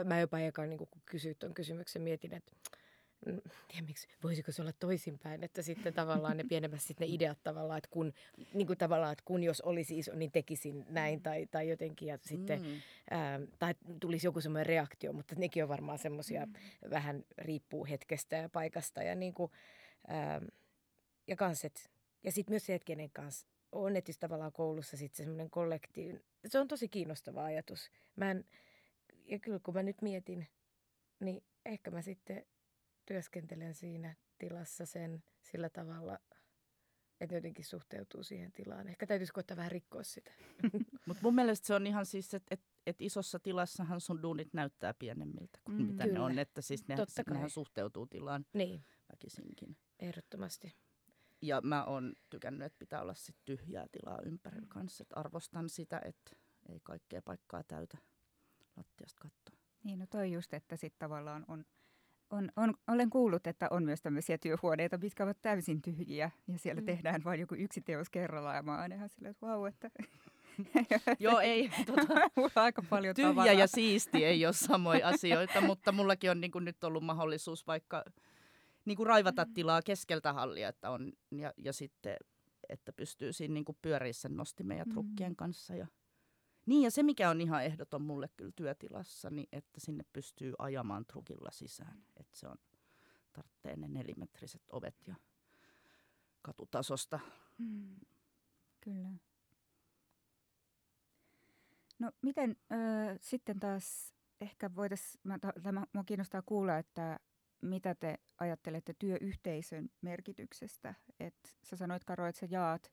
[0.05, 2.53] mä jopa eka niin kun kysyit tuon kysymyksen, mietin, että
[3.27, 7.39] Mm, tiedä miksi, voisiko se olla toisinpäin, että sitten tavallaan ne pienemmät sitten ne ideat
[7.43, 8.13] tavallaan, että kun,
[8.55, 11.23] niin kuin tavallaan, että kun jos olisi iso, niin tekisin näin mm.
[11.23, 12.81] tai, tai jotenkin ja sitten, mm.
[13.11, 16.53] ää, tai tulisi joku semmoinen reaktio, mutta nekin on varmaan semmoisia, mm.
[16.91, 19.53] vähän riippuu hetkestä ja paikasta ja niin kuin,
[20.07, 20.43] ää,
[21.27, 21.91] ja kanset,
[22.25, 26.59] ja sitten myös se, että kenen kanssa on, että tavallaan koulussa sitten semmoinen kollektiivi, se
[26.59, 27.91] on tosi kiinnostava ajatus.
[28.17, 28.45] Mä en,
[29.25, 30.49] ja kyllä kun mä nyt mietin,
[31.21, 32.47] niin ehkä mä sitten
[33.07, 36.19] työskentelen siinä tilassa sen sillä tavalla,
[37.21, 38.89] että jotenkin suhteutuu siihen tilaan.
[38.89, 40.31] Ehkä täytyisi koittaa vähän rikkoa sitä.
[41.07, 44.95] Mutta mun mielestä se on ihan siis, että et, et isossa tilassahan sun duunit näyttää
[44.95, 46.19] pienemmiltä kuin mm, mitä kyllä.
[46.19, 46.39] ne on.
[46.39, 46.97] Että siis ne,
[47.31, 48.85] nehän suhteutuu tilaan niin.
[49.13, 49.77] väkisinkin.
[50.01, 50.75] Ehdottomasti.
[51.43, 55.03] Ja mä oon tykännyt, että pitää olla sit tyhjää tilaa ympärillä kanssa.
[55.03, 56.37] Et arvostan sitä, että
[56.69, 57.99] ei kaikkea paikkaa täytä
[58.77, 59.57] lattiasta kattoa.
[59.85, 61.65] Niin, no toi just, että sitten tavallaan on–
[62.33, 66.81] on, on, olen kuullut, että on myös tämmöisiä työhuoneita, mitkä ovat täysin tyhjiä ja siellä
[66.81, 66.87] mm.
[66.87, 69.91] tehdään vain joku yksi teos kerrallaan ja mä oon ihan silleen, että vau, että...
[71.21, 71.71] Joo, ei.
[72.37, 73.53] On aika paljon Tyhjä tavaraa.
[73.53, 78.05] ja siisti ei ole samoja asioita, mutta mullakin on niin kuin nyt ollut mahdollisuus vaikka
[78.85, 79.55] niin kuin raivata mm.
[79.55, 82.17] tilaa keskeltä hallia, että on, ja, ja sitten,
[82.69, 85.37] että pystyy siinä niin kuin pyörissä nostimen ja trukkien mm.
[85.37, 85.87] kanssa ja
[86.66, 91.07] niin ja se mikä on ihan ehdoton mulle kyllä työtilassa, niin että sinne pystyy ajamaan
[91.07, 92.05] trukilla sisään.
[92.16, 92.57] Että se on,
[93.33, 95.14] tarvitsee ne nelimetriset ovet ja
[96.42, 97.20] katutasosta.
[97.59, 97.96] Mm,
[98.81, 99.09] kyllä.
[101.98, 105.22] No miten äh, sitten taas ehkä voitaisiin,
[105.92, 107.20] minua kiinnostaa kuulla, että
[107.61, 110.94] mitä te ajattelette työyhteisön merkityksestä.
[111.20, 112.92] että sä sanoit Karo, että sä jaat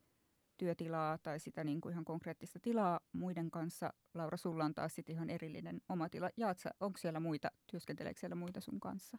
[0.60, 3.94] työtilaa tai sitä niin kuin ihan konkreettista tilaa muiden kanssa.
[4.14, 6.30] Laura, sulla on taas sitten ihan erillinen oma tila.
[6.38, 9.18] Jaatsa, onko siellä muita, työskenteleekö siellä muita sun kanssa?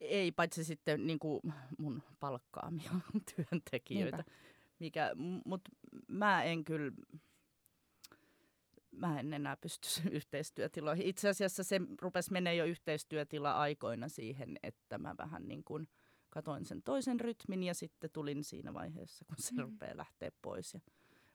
[0.00, 1.40] Ei, paitsi sitten niin kuin
[1.78, 2.90] mun palkkaamia
[3.36, 4.24] työntekijöitä.
[4.78, 5.10] Mikä,
[5.44, 5.70] mutta
[6.08, 6.92] mä en kyllä,
[8.90, 11.06] mä en enää pysty yhteistyötiloihin.
[11.06, 15.88] Itse asiassa se rupesi menee jo yhteistyötila aikoina siihen, että mä vähän niin kuin–
[16.32, 19.60] katoin sen toisen rytmin ja sitten tulin siinä vaiheessa, kun se mm.
[19.60, 20.74] rupeaa lähteä pois.
[20.74, 20.80] Ja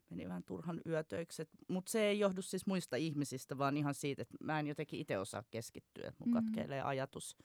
[0.10, 1.49] meni vähän turhan yötöiksi.
[1.67, 5.17] Mutta se ei johdu siis muista ihmisistä, vaan ihan siitä, että mä en jotenkin itse
[5.17, 6.07] osaa keskittyä.
[6.07, 6.43] Että mun mm.
[6.43, 7.38] katkeilee ajatus,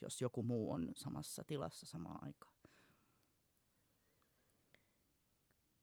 [0.00, 2.54] jos joku muu on samassa tilassa samaan aikaan.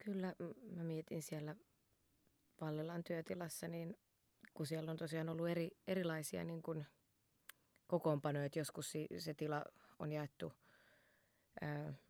[0.05, 0.35] Kyllä,
[0.75, 1.55] mä mietin siellä
[2.61, 3.97] Vallilan työtilassa, niin
[4.53, 6.85] kun siellä on tosiaan ollut eri, erilaisia niin kuin
[7.87, 9.65] kokoonpanoja, että joskus se tila
[9.99, 10.53] on jaettu–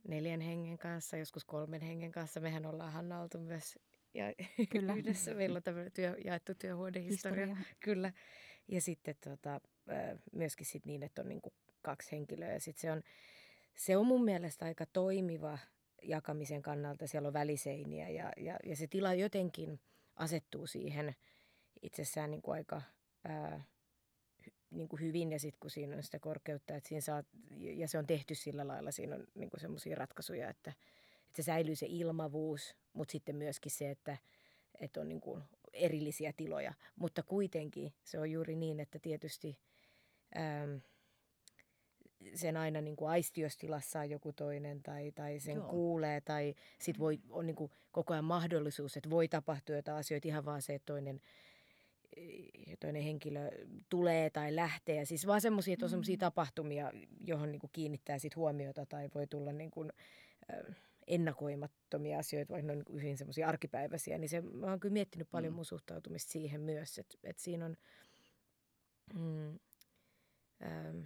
[0.08, 2.40] neljän hengen kanssa, joskus kolmen hengen kanssa.
[2.40, 3.80] Mehän ollaan Hanna oltu myös
[4.14, 4.26] ja
[4.72, 4.94] Kyllä.
[4.94, 5.34] yhdessä.
[5.34, 7.46] Meillä on tämmöinen työ, jaettu työhuonehistoria.
[7.46, 7.76] Historia.
[7.80, 8.14] Kyllä.
[8.68, 9.62] Ja sitten tota,
[10.32, 12.54] myöskin sit niin, että on niinku kaksi henkilöä.
[12.54, 13.04] Ja sit se, on,
[13.76, 15.58] se on mun mielestä aika toimiva
[16.04, 17.08] jakamisen kannalta.
[17.08, 19.80] Siellä on väliseiniä ja, ja, ja se tila jotenkin
[20.16, 21.16] asettuu siihen
[21.82, 22.82] itsessään niin kuin aika
[23.24, 23.64] ää,
[24.72, 27.24] niin kuin hyvin ja sitten kun siinä on sitä korkeutta, että siinä saa,
[27.58, 30.72] ja se on tehty sillä lailla, siinä on niin semmoisia ratkaisuja, että,
[31.28, 34.18] että se säilyy se ilmavuus, mutta sitten myöskin se, että,
[34.80, 36.74] että on niin kuin erillisiä tiloja.
[36.96, 39.58] Mutta kuitenkin se on juuri niin, että tietysti
[40.38, 40.82] äm,
[42.36, 45.70] sen aina niin kuin aistiostilassa on joku toinen tai, tai sen Joo.
[45.70, 50.28] kuulee tai sitten voi, on niin kuin koko ajan mahdollisuus, että voi tapahtua jotain asioita
[50.28, 51.22] ihan vaan se, että toinen
[52.80, 53.52] toinen henkilö
[53.90, 54.96] tulee tai lähtee.
[54.96, 56.20] Ja siis vaan semmoisia, että on semmoisia mm.
[56.20, 56.92] tapahtumia,
[57.26, 59.92] johon niin kuin kiinnittää sit huomiota tai voi tulla niin kuin,
[61.08, 65.54] ennakoimattomia asioita, vaikka ne on hyvin semmoisia arkipäiväisiä, niin se, mä oon kyllä miettinyt paljon
[65.54, 65.56] mm.
[65.56, 67.78] mun suhtautumista siihen myös, että, että siinä on
[69.14, 69.60] mm,
[70.64, 71.02] ähm,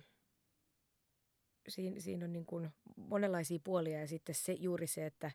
[1.69, 5.31] siinä, siinä on niin kuin monenlaisia puolia ja sitten se, juuri se, että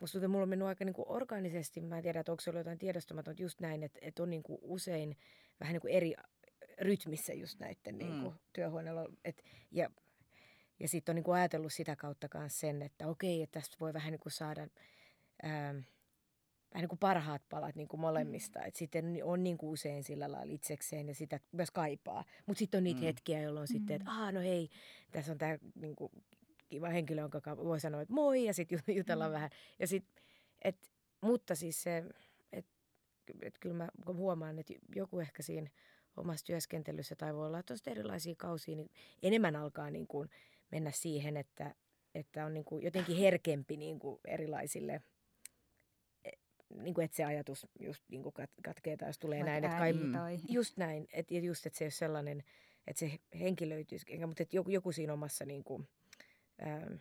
[0.00, 2.60] musta mulla on mennyt aika niin kuin organisesti, mä en tiedä, että onko se ollut
[2.60, 5.16] jotain tiedostamatonta just näin, että, että on niin kuin usein
[5.60, 6.14] vähän niin kuin eri
[6.80, 8.38] rytmissä just näiden niin kuin mm.
[8.52, 9.06] työhuoneella.
[9.24, 9.90] Et, ja
[10.80, 13.92] ja sitten on niin kuin ajatellut sitä kautta myös sen, että okei, että tästä voi
[13.94, 14.68] vähän niin kuin saada
[15.42, 15.74] ää,
[16.74, 18.58] vähän niin kuin parhaat palat niin kuin molemmista.
[18.58, 18.66] Mm.
[18.66, 22.24] Että sitten on niin kuin usein sillä lailla itsekseen ja sitä myös kaipaa.
[22.46, 23.04] Mutta sitten on niitä mm.
[23.04, 23.72] hetkiä, jolloin mm.
[23.72, 24.70] sitten, että aah, no hei,
[25.12, 26.12] tässä on tämä niin kuin,
[26.68, 29.34] kiva henkilö, jonka voi sanoa, että moi, ja sitten jutellaan mm.
[29.34, 29.50] vähän.
[29.78, 30.04] Ja sit,
[30.62, 32.04] et, mutta siis se,
[32.52, 32.72] että
[33.42, 35.70] et kyllä mä huomaan, että joku ehkä siinä
[36.16, 38.90] omassa työskentelyssä tai voi olla tosi erilaisia kausia, niin
[39.22, 40.30] enemmän alkaa niin kuin
[40.70, 41.74] mennä siihen, että,
[42.14, 45.02] että on niin kuin jotenkin herkempi niin kuin erilaisille
[46.24, 46.30] e,
[46.82, 49.64] niin kuin, että se ajatus just niin kuin katkee tai jos tulee Vaikka näin.
[49.64, 50.38] Että kai, tai...
[50.48, 51.08] Just näin.
[51.12, 52.44] Että just, että se ei ole sellainen,
[52.86, 55.88] että se henkilöityisi, mutta että joku, joku siinä omassa niin kuin,
[56.60, 56.98] ää,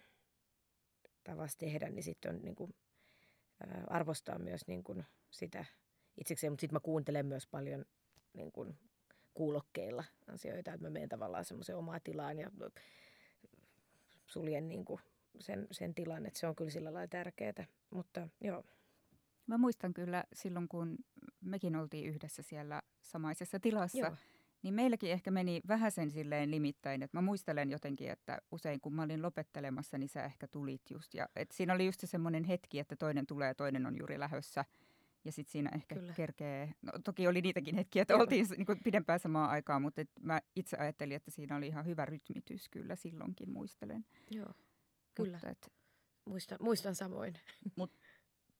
[1.23, 2.75] tavassa tehdä, niin sitten on niin kuin,
[3.67, 5.65] ää, arvostaa myös niin kuin sitä
[6.17, 6.51] itsekseen.
[6.53, 7.85] Mutta sitten mä kuuntelen myös paljon
[8.33, 8.79] niin kuin,
[9.33, 12.51] kuulokkeilla asioita, että mä menen tavallaan semmoiseen omaan tilaan ja
[14.25, 15.01] suljen niin kuin
[15.39, 17.67] sen, sen tilan, että se on kyllä sillä lailla tärkeää.
[17.89, 18.63] Mutta joo.
[19.47, 20.97] Mä muistan kyllä silloin, kun
[21.41, 24.15] mekin oltiin yhdessä siellä samaisessa tilassa, joo.
[24.67, 28.93] Niin meilläkin ehkä meni vähän sen silleen limittäin, että mä muistelen jotenkin, että usein kun
[28.93, 31.13] mä olin lopettelemassa, niin sä ehkä tulit just.
[31.13, 34.19] Ja, et siinä oli just se semmoinen hetki, että toinen tulee ja toinen on juuri
[34.19, 34.65] lähössä.
[35.25, 36.13] Ja sitten siinä ehkä Kyllä.
[36.13, 38.21] kerkee, no toki oli niitäkin hetkiä, että Joo.
[38.21, 41.85] oltiin niin kuin pidempään samaan aikaan, mutta et mä itse ajattelin, että siinä oli ihan
[41.85, 44.05] hyvä rytmitys kyllä silloinkin, muistelen.
[44.31, 44.53] Joo,
[45.15, 45.31] kyllä.
[45.31, 45.73] Mutta et...
[46.25, 47.33] muistan, muistan samoin.
[47.75, 47.91] Mut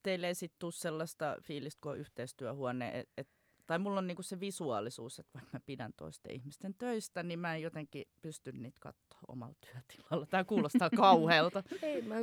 [0.04, 3.30] teille ei sitten tule sellaista fiilistä, kun on yhteistyöhuone, että et
[3.68, 7.56] tai mulla on niinku se visuaalisuus, että vaikka mä pidän toisten ihmisten töistä, niin mä
[7.56, 10.26] en jotenkin pysty niitä katsoa omalla työtilalla.
[10.26, 11.64] Tämä kuulostaa kauhealta.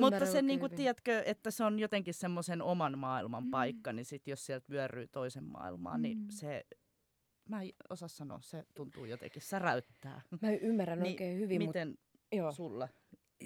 [0.01, 3.51] Mutta se niinku, tiedätkö, että se on jotenkin semmoisen oman maailman mm.
[3.51, 6.23] paikka, niin sit jos sieltä vyöryy toisen maailmaan, niin mm.
[6.23, 6.65] niin se
[7.49, 10.23] Mä en osaa sanoa, se tuntuu jotenkin säräyttää.
[10.43, 11.59] Mä ymmärrän niin, oikein hyvin.
[11.59, 11.99] Miten
[12.43, 12.89] mut, sulla?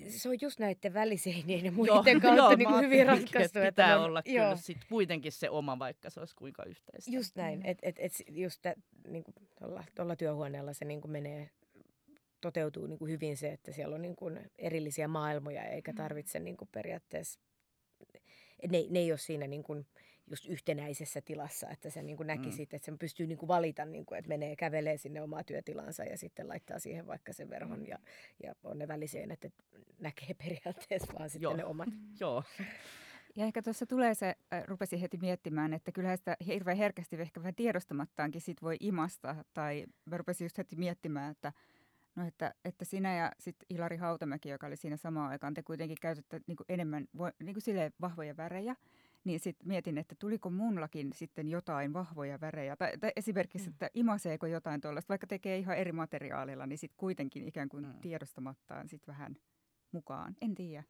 [0.09, 3.59] Se on just näiden väliseinien ja muiden kautta joo, niin kuin hyvin ratkaistu.
[3.59, 4.44] Että pitää että olla joo.
[4.44, 7.11] kyllä sit kuitenkin se oma, vaikka se olisi kuinka yhteistä.
[7.11, 8.62] Just näin, että et, et just
[9.09, 11.51] niin kuin tuolla, tuolla työhuoneella se niin kuin menee,
[12.40, 15.96] toteutuu niin kuin hyvin se, että siellä on niin kuin erillisiä maailmoja eikä mm.
[15.96, 17.40] tarvitse niin kuin periaatteessa,
[18.70, 19.87] ne, ne ei ole siinä niin kuin,
[20.31, 22.77] just yhtenäisessä tilassa, että se niin kuin näkisit, mm.
[22.77, 26.19] että sen pystyy niin kuin valita, niin kuin, että menee kävelee sinne omaa työtilansa ja
[26.19, 27.87] sitten laittaa siihen vaikka sen verhon mm.
[27.87, 27.99] ja,
[28.43, 29.51] ja on ne väliseen, että
[29.99, 31.57] näkee periaatteessa vaan sitten Joo.
[31.57, 31.88] ne omat.
[32.21, 32.45] Joo.
[33.37, 37.41] Ja ehkä tuossa tulee se, äh, rupesin heti miettimään, että kyllä sitä hirveän herkästi ehkä
[37.41, 39.45] vähän tiedostamattaankin sit voi imasta.
[39.55, 41.53] Tai mä rupesin just heti miettimään, että
[42.19, 45.97] No että, että sinä ja sitten Ilari Hautamäki, joka oli siinä samaan aikaan, te kuitenkin
[46.01, 47.07] käytätte niin enemmän
[47.43, 48.77] niin kuin vahvoja värejä
[49.29, 52.77] niin sitten mietin, että tuliko munlakin sitten jotain vahvoja värejä.
[52.77, 53.73] Tai, tai esimerkiksi, mm.
[53.73, 58.01] että imaseeko jotain tuollaista, vaikka tekee ihan eri materiaalilla, niin sitten kuitenkin ikään kuin mm.
[58.01, 59.37] tiedostamattaan sitten vähän
[59.93, 60.37] mukaan.
[60.43, 60.85] En tiedä.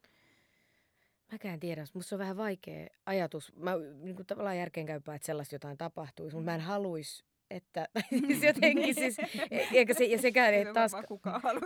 [1.31, 3.55] Mäkään tiedä, musta on vähän vaikea ajatus.
[3.55, 3.71] Mä
[4.01, 7.87] niin kuin tavallaan järkeenkäypää, että sellaista jotain tapahtuisi, mutta mä en haluaisi että
[8.27, 9.19] siis jotenkin siis,
[9.51, 10.91] e, eikä se, ja sekään ei taas...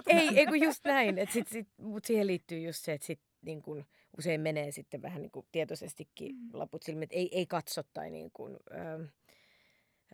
[0.07, 3.21] Ei, ei kun just näin, että sit, sit, mutta siihen liittyy just se, että sit
[3.45, 3.85] niin kun,
[4.17, 6.49] usein menee sitten vähän niin kuin tietoisestikin mm.
[6.53, 9.01] laput silmät, ei, ei katso tai niin kuin, ähm,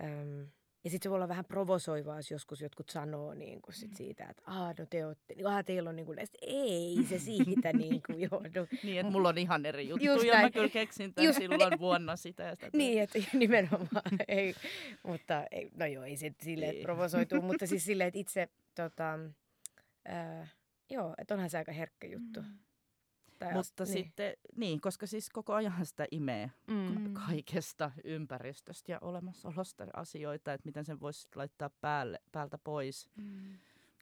[0.04, 0.42] ähm,
[0.84, 3.96] ja sitten se voi olla vähän provosoivaa, jos joskus jotkut sanoo niin kuin sit mm.
[3.96, 7.20] siitä, että aah, no te olette, niin, aah, teillä on niin kuin näistä, ei se
[7.20, 8.68] siitä niin kuin johdu.
[8.84, 11.80] niin, että mulla on ihan eri juttu, Just ja mä kyllä keksin tämän Just silloin
[11.80, 12.70] vuonna sitä ja sitä.
[12.78, 14.56] niin, että nimenomaan, ei,
[15.04, 19.20] mutta ei, no joo, ei se silleen, että provosoituu, mutta siis silleen, että itse, tota,
[20.10, 20.56] äh,
[20.90, 22.42] joo, että onhan se aika herkkä juttu.
[22.42, 22.60] Mm.
[23.40, 23.94] Tai Mutta niin.
[23.94, 27.14] sitten, niin, koska siis koko ajan sitä imee mm.
[27.14, 33.10] kaikesta ympäristöstä ja olemassaolosta asioita, että miten sen voisi laittaa päälle, päältä pois.
[33.16, 33.58] Mm.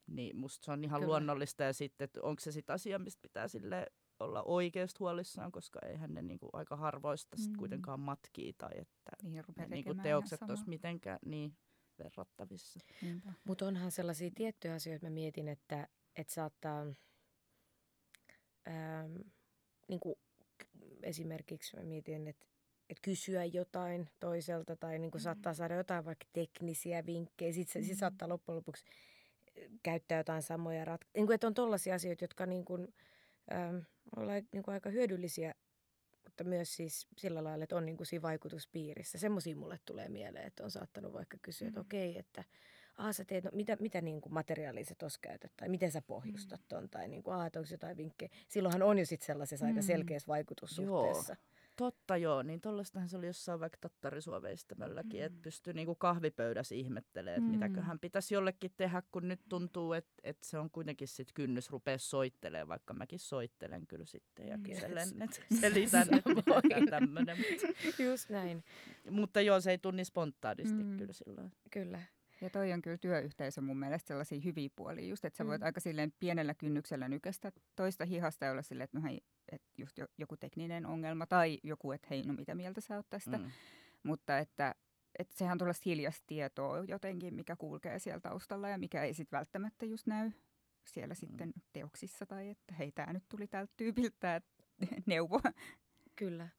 [0.08, 1.12] Niin musta se on ihan Kyllä.
[1.12, 3.88] luonnollista ja sitten, että onko se sitten asia, mistä pitää sille
[4.19, 7.43] olla oikeasti huolissaan, koska eihän ne niinku aika harvoista mm.
[7.43, 11.58] sit kuitenkaan matkii tai että niin, ne niinku teokset olisi mitenkään niin
[12.00, 12.80] verrattavissa.
[13.43, 16.86] Mutta onhan sellaisia tiettyjä asioita, mä mietin, että, että saattaa
[18.67, 19.15] ähm,
[19.88, 20.15] niin kuin
[21.03, 22.45] esimerkiksi mä mietin, että,
[22.89, 27.53] että kysyä jotain toiselta tai niin kuin saattaa saada jotain vaikka teknisiä vinkkejä.
[27.53, 28.86] Sitten se sit saattaa loppujen lopuksi
[29.84, 31.19] käyttää jotain samoja ratkaisuja.
[31.19, 32.93] Niin kuin, että on tollaisia asioita, jotka niin kuin,
[33.51, 33.77] ähm,
[34.15, 35.53] olla niin kuin aika hyödyllisiä,
[36.23, 39.17] mutta myös siis sillä lailla, että on niin kuin siinä vaikutuspiirissä.
[39.17, 42.43] Semmoisia mulle tulee mieleen, että on saattanut vaikka kysyä, että okei, okay, että
[42.97, 46.01] ah, sä teet, no, mitä, mitä niin kuin materiaalia sä tuossa käytät, tai miten sä
[46.01, 48.29] pohjustat ton, tai niin kuin, ah, onko jotain vinkkejä.
[48.47, 49.69] Silloinhan on jo sitten sellaisessa mm.
[49.69, 51.33] aika selkeässä vaikutussuhteessa.
[51.33, 51.57] Joo.
[51.77, 55.25] Totta joo, niin tollastahan se oli jossain vaikka tattarisuoveistämölläkin, mm.
[55.25, 57.53] että pystyy niinku kahvipöydässä ihmettelemään, että mm.
[57.53, 61.97] mitäköhän pitäisi jollekin tehdä, kun nyt tuntuu, että, että se on kuitenkin sitten kynnys rupea
[61.97, 65.38] soittelemaan, vaikka mäkin soittelen kyllä sitten ja kyselen, yes.
[65.38, 67.38] että selitän, että tämmöinen.
[67.99, 68.63] Just näin.
[69.10, 70.97] Mutta joo, se ei tunni spontaanisti mm.
[70.97, 71.51] kyllä silloin.
[71.71, 72.01] Kyllä.
[72.41, 75.65] Ja toi on kyllä työyhteisö mun mielestä sellaisia hyviä puolia, just että sä voit mm.
[75.65, 79.21] aika silleen pienellä kynnyksellä nykästä toista hihasta ja olla silleen, että no hei,
[79.52, 83.38] että just joku tekninen ongelma tai joku, että hei, no mitä mieltä sä oot tästä.
[83.38, 83.52] Mm.
[84.04, 84.76] Mutta että,
[85.19, 89.38] että sehän on tuollaista hiljasta tietoa jotenkin, mikä kulkee siellä taustalla ja mikä ei sitten
[89.38, 90.32] välttämättä just näy
[90.86, 91.17] siellä mm.
[91.17, 94.63] sitten teoksissa tai että hei, tämä nyt tuli tältä tyypiltä, että
[95.06, 95.41] neuvo.
[96.15, 96.50] Kyllä.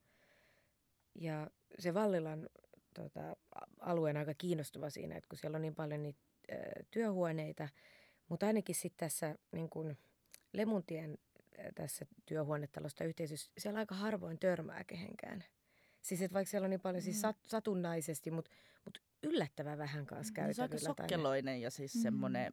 [1.15, 2.49] Ja se Vallilan
[2.99, 3.37] tota,
[3.81, 6.21] alueen aika kiinnostava siinä, että kun siellä on niin paljon niitä
[6.53, 6.57] ö,
[6.91, 7.69] työhuoneita,
[8.29, 9.97] mutta ainakin sitten tässä niin kun
[10.53, 11.19] Lemuntien
[11.75, 15.45] tässä työhuonetalosta yhteisössä, siellä aika harvoin törmää kehenkään.
[16.03, 17.21] Siis että vaikka siellä on niin paljon siis mm.
[17.21, 18.51] sat, satunnaisesti, mutta
[18.85, 20.55] mut yllättävän vähän kanssa käytävillä.
[20.55, 22.01] Se on aika sokkeloinen ja siis mm.
[22.01, 22.53] semmoinen,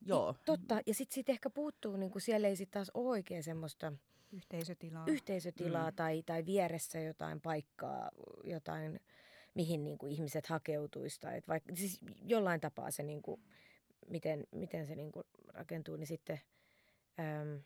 [0.00, 0.32] joo.
[0.32, 3.42] Niin, totta, ja sitten sit ehkä puuttuu, niin kuin siellä ei sitten taas ole oikein
[3.42, 3.92] semmoista
[4.32, 5.96] yhteisötilaa, yhteisötilaa mm.
[5.96, 8.10] tai, tai vieressä jotain paikkaa,
[8.44, 9.00] jotain
[9.54, 11.20] mihin niin kuin ihmiset hakeutuisi.
[11.20, 13.40] Tai että vaikka, siis jollain tapaa se, niin kuin,
[14.08, 16.40] miten, miten se niin kuin rakentuu, niin sitten
[17.20, 17.62] äm,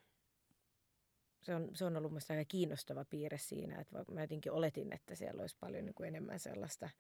[1.43, 5.15] se, on, se on ollut mielestäni aika kiinnostava piirre siinä, että mä jotenkin oletin, että
[5.15, 6.91] siellä olisi paljon niin kuin enemmän sellaista–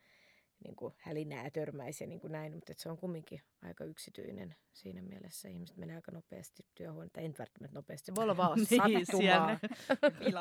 [0.64, 5.03] niin kuin hälinää törmäisi ja niin kuin näin, mutta se on kumminkin aika yksityinen siinä
[5.03, 5.49] mielessä.
[5.49, 9.59] Ihmiset menee aika nopeasti työhuoneeseen, ei välttämättä nopeasti, se voi olla vaan niin, sattumaa.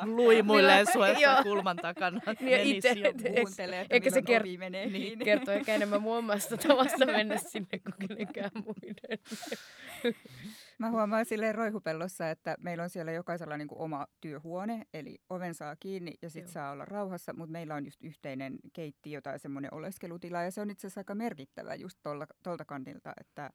[0.16, 2.20] Luimuilleen suojassa kulman takana.
[2.40, 2.94] Niin itse,
[3.42, 5.18] kuuntelee, että eikä se kert- menee niin.
[5.18, 9.18] kertoo ehkä enemmän mun omasta tavasta mennä sinne kuin kenenkään muiden.
[10.78, 15.54] Mä huomaan silleen roihupellossa, että meillä on siellä jokaisella niin kuin oma työhuone, eli oven
[15.54, 19.74] saa kiinni ja sitten saa olla rauhassa, mutta meillä on just yhteinen keittiö tai semmoinen
[19.74, 21.98] oleskelutila ja se on itse asiassa aika merkittävä just
[22.42, 23.50] tuolta kantilta, että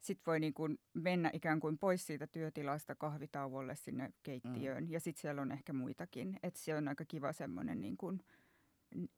[0.00, 4.90] sitten voi niin kuin mennä ikään kuin pois siitä työtilasta kahvitauolle sinne keittiöön mm.
[4.90, 8.24] ja sitten siellä on ehkä muitakin, että se on aika kiva semmoinen niin kuin,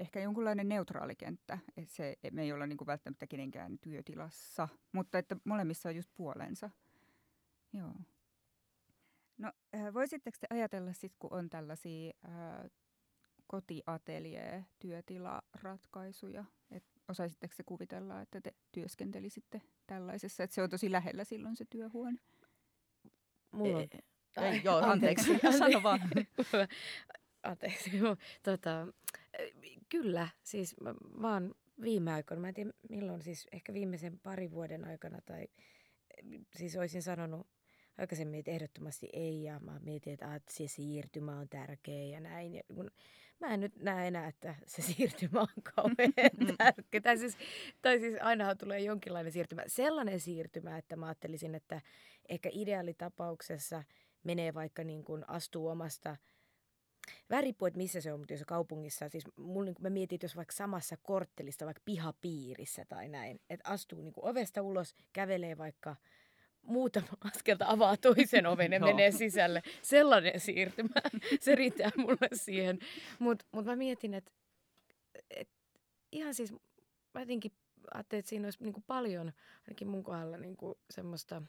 [0.00, 1.58] ehkä jonkunlainen neutraali kenttä.
[1.86, 6.70] Se, me ei olla niin kuin välttämättä kenenkään työtilassa, mutta että molemmissa on just puolensa.
[7.72, 7.94] Joo.
[9.38, 12.30] No äh, voisitteko te ajatella sitten, kun on tällaisia äh,
[13.46, 21.56] kotiateljee-työtilaratkaisuja, että osaisitteko se kuvitella, että te työskentelisitte tällaisessa, että se on tosi lähellä silloin
[21.56, 22.18] se työhuone?
[23.52, 23.80] Mulla on...
[23.80, 23.88] Ei,
[24.36, 25.32] ei, joo, anteeksi.
[25.32, 25.58] anteeksi.
[25.58, 26.00] Sano vaan.
[27.42, 27.90] anteeksi.
[28.42, 28.86] Tota,
[29.88, 34.50] kyllä, siis mä, mä oon viime aikoina, mä en tiedä milloin, siis ehkä viimeisen parin
[34.50, 35.48] vuoden aikana tai
[36.56, 37.46] siis olisin sanonut
[37.98, 42.54] aikaisemmin, että ehdottomasti ei ja mä mietin, että, että se siirtymä on tärkeä ja näin.
[42.54, 42.90] Ja kun
[43.40, 46.56] mä en nyt näe enää, että se siirtymä on kauhean mm.
[46.58, 47.00] tärkeä.
[47.00, 47.36] Tai siis,
[47.82, 49.62] tai siis ainahan tulee jonkinlainen siirtymä.
[49.66, 51.80] Sellainen siirtymä, että mä ajattelisin, että
[52.28, 53.82] ehkä ideaalitapauksessa
[54.24, 56.16] menee vaikka niin kuin astuu omasta
[57.30, 60.24] Vähän riippuu, että missä se on, mutta jos kaupungissa, siis mulla, niin mä mietin, että
[60.24, 65.58] jos vaikka samassa korttelissa, vaikka pihapiirissä tai näin, että astuu niin kuin ovesta ulos, kävelee
[65.58, 65.96] vaikka–
[66.62, 69.62] muutama askelta avaa toisen oven ja menee sisälle.
[69.82, 70.94] Sellainen siirtymä,
[71.40, 72.78] se riittää mulle siihen.
[73.18, 74.32] Mutta mut mä mietin, että
[75.30, 75.48] et,
[76.12, 76.52] ihan siis,
[77.14, 77.52] mä jotenkin
[77.94, 79.32] ajattelin, että siinä olisi niinku paljon,
[79.68, 81.42] ainakin mun kohdalla, niinku semmoista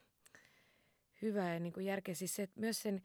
[1.22, 2.16] hyvää ja niinku järkeä.
[2.16, 3.02] Siis se, että myös sen,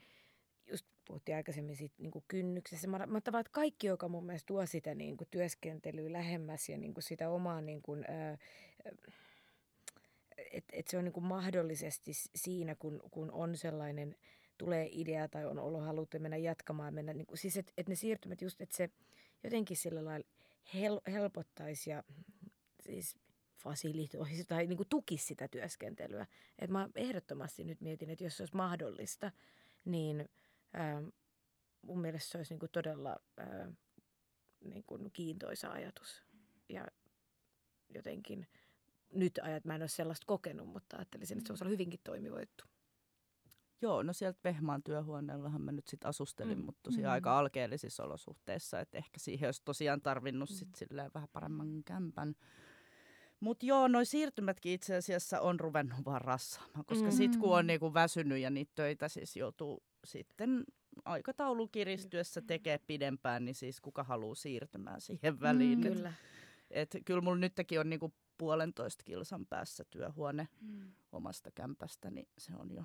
[0.71, 2.89] just puhuttiin aikaisemmin siitä niinku kynnyksessä.
[2.89, 7.31] Mä, mä että kaikki, joka mun mielestä tuo sitä niinku työskentelyä lähemmäs ja niinku sitä
[7.31, 8.39] omaa niinku, ää,
[10.73, 14.17] et se on niinku mahdollisesti siinä, kun, kun on sellainen,
[14.59, 18.43] tulee idea tai on ollut haluttu mennä jatkamaan, mennä, niinku, siis että et ne siirtymät
[18.43, 18.91] just, että se
[19.45, 20.27] jotenkin sillä lailla
[20.75, 22.05] hel, helpottaisi ja
[22.81, 23.19] siis
[23.57, 26.27] fasilitoisi tai niinku tukisi sitä työskentelyä.
[26.59, 29.33] Et mä ehdottomasti nyt mietin, että jos se olisi mahdollista,
[29.85, 30.29] niin
[30.73, 31.03] ää,
[31.83, 33.73] mun mielestä se olisi niinku todella ää,
[34.65, 36.23] niinku kiintoisa ajatus.
[36.69, 36.87] Ja
[37.95, 38.47] jotenkin–
[39.15, 42.41] nyt ajat, mä en ole sellaista kokenut, mutta ajattelisin, että se olisi ollut hyvinkin toimiva
[42.41, 42.65] juttu.
[43.83, 46.65] Joo, no sieltä Vehmaan työhuoneellahan mä nyt sitten asustelin, Mm.
[46.65, 47.13] mutta tosiaan Mm.
[47.15, 50.55] aika alkeellisissa olosuhteissa, että ehkä siihen olisi tosiaan tarvinnut Mm.
[50.57, 52.35] sit silleen vähän paremman kämpän.
[53.41, 57.11] Mutta joo, noi siirtymätkin itse asiassa on ruvennut vaan rassaamaan, koska Mm.
[57.13, 60.65] sit kun on niinku väsynyt ja niitä töitä siis joutuu sitten
[61.05, 65.79] aikataulun kiristyessä tekee pidempään, niin siis kuka haluaa siirtymään siihen väliin.
[65.79, 65.87] Mm.
[65.87, 66.13] Et- Kyllä.
[66.71, 70.49] Et kyllä mulla nytkin on niinku puolentoista kilsan päässä työhuone
[71.13, 72.85] omasta kämpästä, niin se on jo...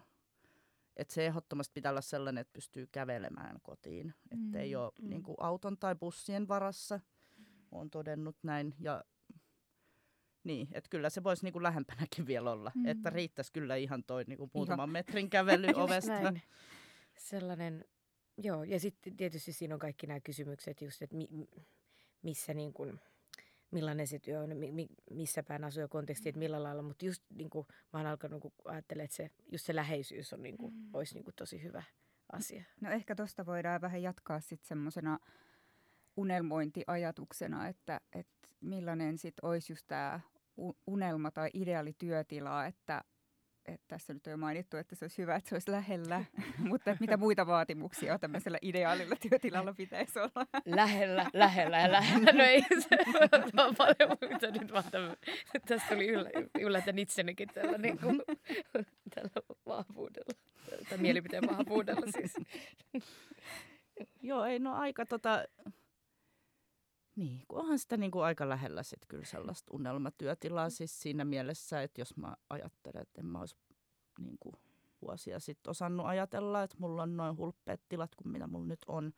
[0.98, 4.14] Et se ehdottomasti pitää olla sellainen, että pystyy kävelemään kotiin.
[4.32, 5.10] Että ei Mm, ole mm.
[5.10, 7.00] niinku auton tai bussien varassa.
[7.72, 8.76] Olen todennut näin.
[8.80, 9.04] Ja
[10.44, 12.72] niin, että kyllä se voisi niinku lähempänäkin vielä olla.
[12.76, 12.86] Mm.
[12.86, 16.12] Että riittäisi kyllä ihan toi niinku muutaman metrin kävely ovesta.
[16.22, 16.42] näin.
[17.18, 17.86] Sellainen,
[18.38, 21.28] joo, ja sitten tietysti siinä on kaikki nämä kysymykset just, että mi,
[22.22, 23.00] missä niin kuin,
[23.74, 27.06] millainen se työ on, mi, mi, missä päin asuu ja konteksti, että millä lailla, mutta
[27.06, 30.58] just niin kuin, mä oon alkanut kun ajattelemaan, että se, just se läheisyys on, niin
[30.58, 30.90] kuin, Mm.
[30.94, 31.84] olisi niin kuin, tosi hyvä
[32.32, 32.64] asia.
[32.82, 35.20] No ehkä tuosta voidaan vähän jatkaa sitten semmoisena
[36.18, 40.20] unelmointiajatuksena, että, että millainen sitten olisi just tämä
[40.88, 43.04] unelma tai ideaali työtila, että,
[43.66, 46.26] että tässä nyt on jo mainittu, että se olisi hyvä, että se olisi lähellä,
[46.70, 50.48] mutta että mitä muita vaatimuksia tämmöisellä ideaalilla työtilalla pitäisi olla?
[50.66, 52.32] Lähellä, lähellä ja lähellä.
[52.34, 55.16] No ei se on paljon muuta nyt vaan tämmö,
[55.68, 58.22] Tästä tuli yllä, yllätän itsenikin tällä, niin kuin,
[59.16, 60.34] tällä vahvuudella.
[60.90, 62.34] Tai mielipiteen vahvuudella siis.
[64.22, 65.46] Joo, ei no aika tota...
[67.16, 72.02] Niin, kun onhan sitä niinku aika lähellä sit kyllä sellaista unelmatyötilaa siis siinä mielessä, että
[72.02, 73.56] jos mä ajattelen, että en mä olisi
[74.20, 74.54] niinku
[75.02, 79.14] vuosia sitten osannut ajatella, että mulla on noin hulppeat tilat kuin mitä mulla nyt on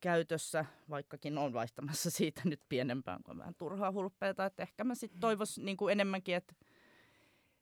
[0.00, 4.46] käytössä, vaikkakin on vaihtamassa siitä nyt pienempään, kun on vähän turhaa hulppeita.
[4.46, 6.54] Että ehkä mä sitten toivoisin niinku enemmänkin, että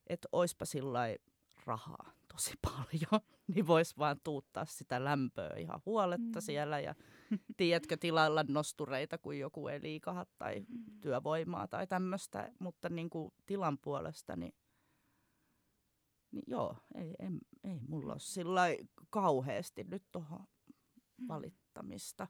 [0.06, 1.00] et oispa sillä
[1.66, 6.42] rahaa tosi paljon, niin vois vaan tuuttaa sitä lämpöä ihan huoletta Mm.
[6.42, 6.94] siellä ja
[7.56, 11.00] tiedätkö tilailla nostureita, kun joku ei liikaha tai Mm.
[11.00, 14.54] työvoimaa tai tämmöistä, mutta niin kuin tilan puolesta, niin,
[16.32, 17.28] niin joo, ei, ei,
[17.72, 18.62] ei mulla ole sillä
[19.10, 20.46] kauheasti nyt tuohon
[21.28, 22.28] valittamista.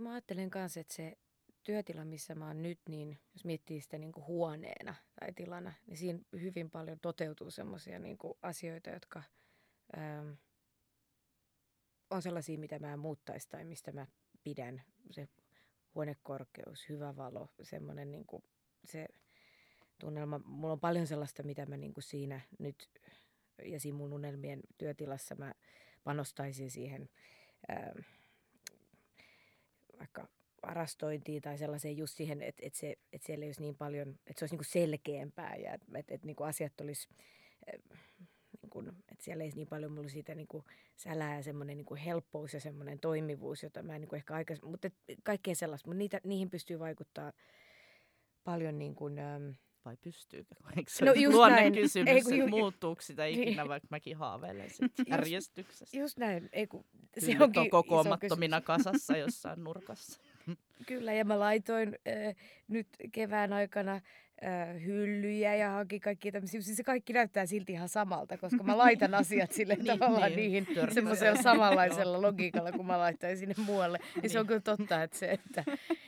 [0.00, 1.18] Mä ajattelen kanssa, että se
[1.66, 5.96] työtila, missä mä oon nyt, niin jos miettii sitä niin kuin huoneena tai tilana, niin
[5.96, 9.22] siinä hyvin paljon toteutuu semmoisia niin asioita, jotka
[9.98, 10.30] ähm,
[12.10, 14.06] on sellaisia, mitä mä en muuttaisi tai mistä mä
[14.44, 14.82] pidän.
[15.10, 15.28] Se
[15.94, 18.42] huonekorkeus, hyvä valo, semmoinen niin kuin
[18.84, 19.08] se
[19.98, 20.40] tunnelma.
[20.44, 22.88] Mulla on paljon sellaista, mitä mä niin kuin siinä nyt
[23.64, 25.54] ja siinä mun unelmien työtilassa mä
[26.04, 27.08] panostaisin siihen
[27.70, 27.98] ähm,
[29.98, 30.28] vaikka
[30.62, 34.32] varastointiin tai sellaiseen just siihen, että, että, se, että siellä ei olisi niin paljon, että
[34.38, 37.08] se olisi niin kuin selkeämpää ja että, että, että niin kuin asiat olisi,
[38.62, 40.64] niin kuin, että siellä ei niin paljon mulla siitä niin kuin
[40.96, 44.34] sälää ja semmoinen niin kuin helppous ja semmoinen toimivuus, jota mä en niin kuin ehkä
[44.34, 44.90] aikaisemmin, mutta
[45.22, 47.32] kaikkea sellaista, mutta niitä, niihin pystyy vaikuttaa
[48.44, 49.50] paljon niin kuin, ähm,
[49.84, 50.54] Vai pystyykö?
[50.76, 51.72] Eikö se No just luonne näin.
[51.72, 53.42] kysymys, Ei, kun että ju- muuttuuko sitä Niin.
[53.42, 55.98] ikinä, vaikka mäkin haaveilen sit järjestyksestä.
[55.98, 56.84] just näin, ei kun,
[57.14, 60.20] se Kyllä nyt onkin on kokoomattomina kasassa jossain nurkassa.
[60.86, 62.36] Kyllä, ja mä laitoin äh,
[62.68, 66.60] nyt kevään aikana äh, hyllyjä ja hankin kaikki tämmöisiä.
[66.60, 70.36] Siis se kaikki näyttää silti ihan samalta, koska mä laitan asiat sille Niin, tavallaan niin,
[70.36, 73.98] niihin semmoisella samanlaisella logiikalla, kun mä laittaisin sinne muualle.
[74.22, 75.64] Niin se on kyllä totta, että se, että...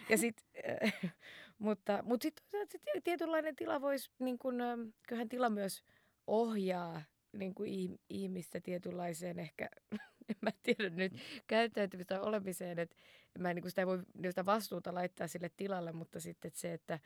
[0.08, 0.44] Ja sit,
[0.82, 0.92] äh,
[1.58, 4.78] mutta mutta sitten tietynlainen tila voisi, niin kun, äh,
[5.08, 5.82] kyllähän tila myös
[6.26, 9.68] ohjaa niin kuin ihmistä tietynlaiseen ehkä,
[10.32, 11.12] en mä tiedä nyt,
[11.46, 12.96] käyttäytymistä tai olemiseen, että
[13.38, 16.72] mä en, niin sitä ei voi sitä vastuuta laittaa sille tilalle, mutta sitten että se,
[16.72, 16.98] että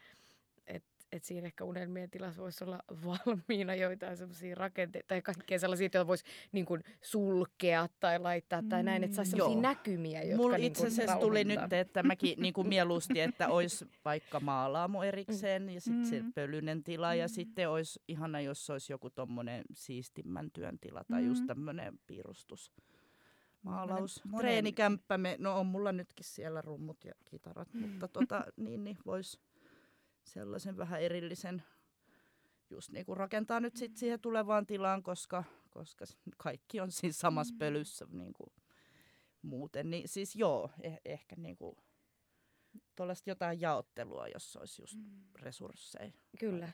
[0.66, 5.84] et, et siinä ehkä unelmien tilassa voisi olla valmiina joitain sellaisia rakenteita tai kaikkea sellaisia,
[5.84, 9.62] joita voisi niin kuin sulkea tai laittaa tai näin, että saisi Mm, sellaisia joo.
[9.62, 13.86] näkymiä, jotka Mulla niin itse asiassa tuli nyt, että mäkin niin kuin mieluusti, että olisi
[14.04, 16.32] vaikka maalaamo erikseen ja sitten se Mm.
[16.32, 17.30] pölyinen tila ja Mm.
[17.32, 21.46] sitten olisi ihana, jos olisi joku tommonen siistimmän työn tila tai just Mm.
[21.46, 22.72] tämmöinen piirustus.
[23.62, 24.32] Maalaus, monen-
[25.38, 29.40] no on mulla nytkin siellä rummut ja kitarat, mutta tota, niin, niin voisi
[30.24, 31.62] sellaisen vähän erillisen
[32.70, 36.04] just niin kuin rakentaa nyt sit siihen tulevaan tilaan, koska, koska
[36.36, 38.52] kaikki on siinä samassa pölyssä niin kuin
[39.42, 39.90] muuten.
[39.90, 41.76] Niin siis joo, eh, ehkä niin kuin
[42.96, 44.98] tuollaista jotain jaottelua, jos olisi just
[45.40, 46.12] resursseja.
[46.38, 46.72] Kyllä.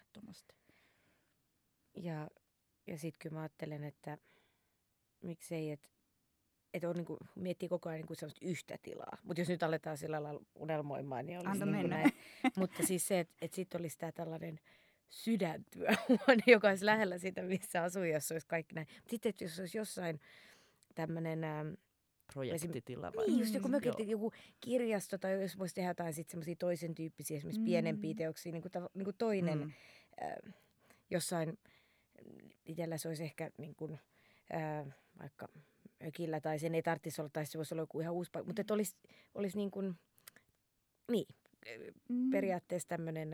[1.96, 2.30] Ja,
[2.86, 4.18] ja sitten kyllä mä ajattelen, että
[5.22, 5.88] miksei, että
[6.74, 9.18] et on niinku, miettii koko ajan niinku sellaista yhtä tilaa.
[9.24, 11.96] Mutta jos nyt aletaan sillä lailla unelmoimaan, niin olisi niinku mennä.
[11.96, 12.12] näin.
[12.56, 14.60] Mutta siis se, että et sitten olisi tämä tällainen
[15.08, 18.86] sydäntyöhuone, joka olisi lähellä sitä, missä asuu, jos olisi kaikki näin.
[18.94, 20.20] Mutta sitten, että jos olisi jossain
[20.94, 21.40] tämmöinen...
[22.32, 23.26] Projektitila vai?
[23.26, 23.96] Niin, just joku, Mm, mökki, joo.
[23.98, 28.16] joku kirjasto tai jos voisi tehdä jotain sitten semmoisia toisen tyyppisiä, esimerkiksi pienempiä Mm.
[28.16, 29.72] teoksia, niin kuin, tav- niin kuin toinen Mm.
[30.22, 30.54] äh,
[31.10, 31.58] jossain,
[32.66, 33.98] itsellä se olisi ehkä niin kuin,
[34.54, 34.86] äh,
[35.18, 35.48] vaikka
[36.04, 38.60] mökillä tai sen ei tarvitsisi olla, tai se voisi olla joku ihan uusi paikka, mutta
[38.60, 38.96] että olisi,
[39.34, 39.94] olisi niin kuin,
[41.10, 41.26] niin,
[42.08, 42.30] Mm.
[42.30, 43.30] periaatteessa tämmöinen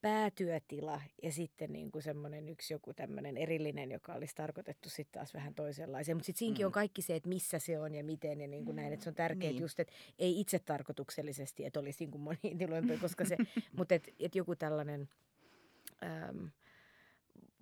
[0.00, 5.34] päätyötila ja sitten niin kuin semmoinen yksi joku tämmöinen erillinen, joka olisi tarkoitettu sitten taas
[5.34, 6.16] vähän toisenlaiseen.
[6.16, 6.66] Mutta sitten siinäkin Mm.
[6.66, 8.92] on kaikki se, että missä se on ja miten ja niin kuin näin.
[8.92, 9.62] Että se on tärkeää Niin.
[9.62, 13.36] just, että ei itse tarkoituksellisesti, että olisi niin kuin moniin tilojen, koska se,
[13.76, 15.08] mutta että et joku tällainen
[16.28, 16.50] äm,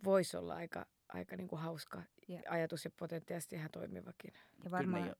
[0.05, 4.31] voisi olla aika, aika niin kuin hauska Ja- ajatus ja potentiaalisesti ihan toimivakin.
[4.35, 5.15] Ja Kyllä varmaan, ne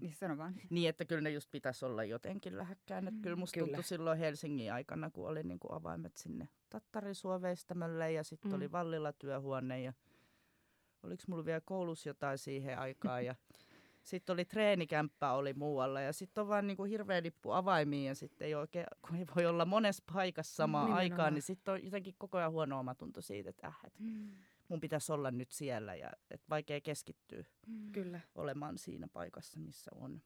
[0.00, 0.54] niin sano vaan.
[0.70, 3.08] Niin, että kyllä ne just pitäisi olla jotenkin lähekkäin.
[3.08, 3.66] Että kyllä musta Kyllä.
[3.66, 8.56] tuntui silloin Helsingin aikana, kun oli niin kuin avaimet sinne Tattarisuoveistämölle ja sitten Mm.
[8.56, 9.92] oli Vallilla työhuone ja
[11.02, 13.34] oliko mulla vielä koulussa jotain siihen aikaan ja
[14.02, 18.14] sitten oli treenikämppä oli muualla ja sitten on vaan niin kuin hirveä lippu avaimiin ja
[18.14, 21.12] sitten ei oikein, kun ei voi olla monessa paikassa samaan Nimenomaan.
[21.12, 23.94] aikaan, niin sitten on jotenkin koko ajan huono omatunto siitä, että äh, et
[24.72, 27.44] mun pitäisi olla nyt siellä ja että vaikea keskittyä
[27.92, 30.22] Kyllä, olemaan siinä paikassa, missä on.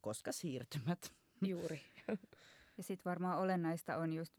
[0.00, 1.14] Koska siirtymät.
[1.46, 1.82] juuri.
[2.76, 4.32] Ja sitten varmaan olennaista on just,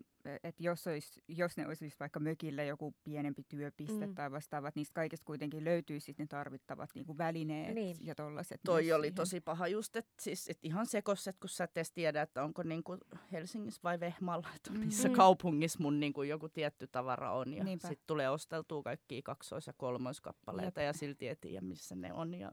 [0.43, 4.09] että jos, olisi, jos ne olisi just vaikka mökillä joku pienempi työpiste Mm.
[4.09, 4.15] mm.
[4.15, 7.97] tai vastaavat, niistä kaikista kuitenkin löytyy sitten ne tarvittavat niinku välineet Niin.
[8.01, 8.61] ja tollaset.
[8.65, 9.15] Toi oli siihen.
[9.15, 12.43] tosi paha just, että siis, et ihan sekos, että kun sä et edes tiedä, että
[12.43, 12.97] onko niinku
[13.31, 15.13] Helsingissä vai Vehmaalla, että missä Mm.
[15.15, 17.53] kaupungissa mun niinku joku tietty tavara on.
[17.53, 22.33] Ja sitten tulee osteltua kaikkia kaksois- ja kolmoiskappaleita ja silti ei tiedä, missä ne on.
[22.33, 22.51] Ja,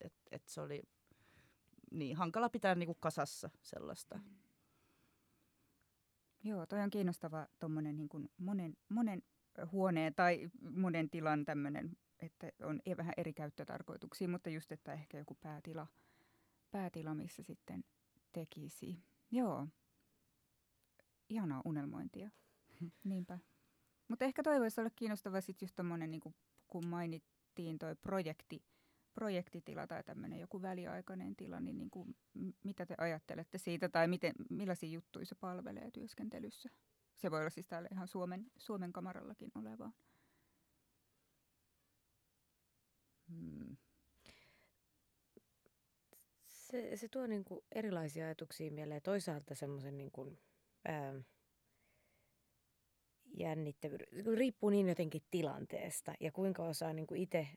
[0.00, 0.82] et, et se oli
[1.90, 4.18] niin hankala pitää niinku kasassa sellaista.
[6.44, 9.22] Joo, toi on kiinnostava tuommoinen niin kuin monen, monen
[9.72, 15.18] huoneen tai monen tilan tämmöinen, että on e- vähän eri käyttötarkoituksia, mutta just, että ehkä
[15.18, 15.86] joku päätila,
[16.70, 17.84] päätila missä sitten
[18.32, 18.98] tekisi.
[19.30, 19.68] Joo,
[21.28, 22.30] ihanaa unelmointia.
[23.04, 23.38] Niinpä.
[24.08, 26.34] Mutta ehkä toi voisi olla kiinnostava sitten just tommonen, niin kuin,
[26.68, 28.62] kun mainittiin toi projekti,
[29.14, 32.16] projektitila tai tämmöinen joku väliaikainen tila, niin, niin kuin,
[32.64, 36.68] mitä te ajattelette siitä tai miten, millaisia juttuja se palvelee työskentelyssä?
[37.16, 39.92] Se voi olla siis täällä ihan Suomen, Suomen kamarallakin olevaa.
[43.28, 43.76] Hmm.
[46.46, 49.02] Se, se tuo niin kuin erilaisia ajatuksia mieleen.
[49.02, 50.38] Toisaalta semmoisen niin kuin,
[50.84, 51.14] ää,
[53.34, 54.06] jännittävyyden.
[54.36, 57.48] Riippuu niin jotenkin tilanteesta ja kuinka osaa niin kuin itse,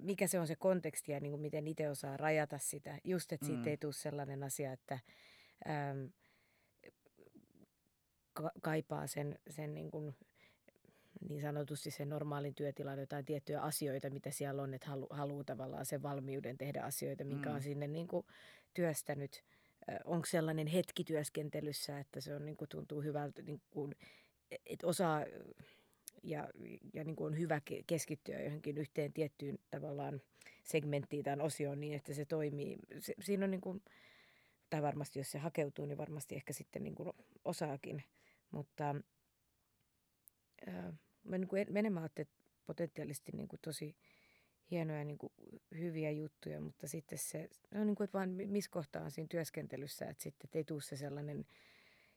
[0.00, 2.98] mikä se on se konteksti ja niin kuin miten itse osaa rajata sitä.
[3.04, 3.68] Just, että siitä Mm.
[3.68, 4.98] ei tule sellainen asia, että
[5.68, 6.10] äm,
[8.32, 10.14] ka- kaipaa sen, sen niin kuin
[11.28, 15.86] niin sanotusti sen normaalin työtilan jotain tiettyjä asioita, mitä siellä on, että halu, haluaa tavallaan
[15.86, 17.54] sen valmiuden tehdä asioita, minkä Mm.
[17.54, 18.26] on sinne niin kuin
[18.74, 19.44] työstänyt.
[20.04, 23.94] Onko sellainen hetki työskentelyssä, että se on, niin kuin, tuntuu hyvältä, niin kuin,
[24.66, 25.24] että osaa
[26.22, 26.48] ja,
[26.94, 30.20] ja niin kuin on hyvä ke- keskittyä johonkin yhteen tiettyyn tavallaan
[30.64, 32.78] segmenttiin tai osioon niin, että se toimii.
[32.98, 33.82] Se, siinä on niin kuin,
[34.70, 37.12] tai varmasti jos se hakeutuu, niin varmasti ehkä sitten niin kuin
[37.44, 38.02] osaakin,
[38.50, 38.94] mutta
[40.66, 40.92] ää,
[41.24, 43.96] mä niin kuin enemmän ajattelin, että potentiaalisesti niin kuin tosi
[44.70, 45.32] hienoja niin kuin
[45.78, 49.28] hyviä juttuja, mutta sitten se, on niin kuin, että vaan mi- missä kohtaa on siinä
[49.30, 51.46] työskentelyssä, että sitten ei tule se sellainen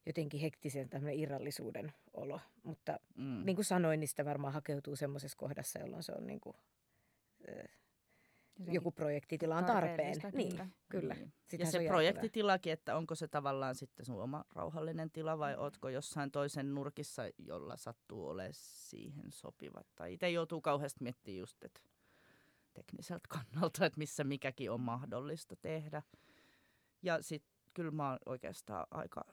[0.05, 2.39] jotenkin hektisen tämmöinen irrallisuuden olo.
[2.63, 3.45] Mutta Mm.
[3.45, 6.55] niin kuin sanoin, niin sitä varmaan hakeutuu semmoisessa kohdassa, jolloin se on niin kuin,
[8.59, 10.15] Jotenkin joku projektitila on tarpeen.
[10.33, 10.67] Niin, kyllä.
[10.89, 11.13] kyllä.
[11.13, 11.33] Niin.
[11.59, 15.39] Ja se se projektitilakin, että onko se tavallaan sitten sun oma rauhallinen tila Mm.
[15.39, 19.87] vai ootko jossain toisen nurkissa, jolla sattuu olemaan siihen sopivat.
[19.95, 21.81] Tai itse joutuu kauheasti miettimään just, että
[22.73, 26.01] tekniseltä kannalta, että missä mikäkin on mahdollista tehdä.
[27.01, 29.25] Ja sitten kyllä mä oon oikeastaan aika,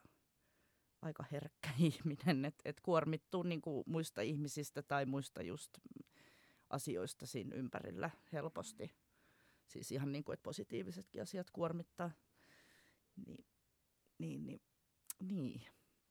[1.03, 5.79] aika herkkä ihminen, että et kuormittuu niinku muista ihmisistä tai muista just
[6.71, 8.95] asioista siinä ympärillä helposti.
[9.67, 12.11] Siis ihan niin kuin, että positiivisetkin asiat kuormittaa.
[13.27, 13.45] Niin,
[14.19, 14.61] niin, niin,
[15.21, 15.63] niin.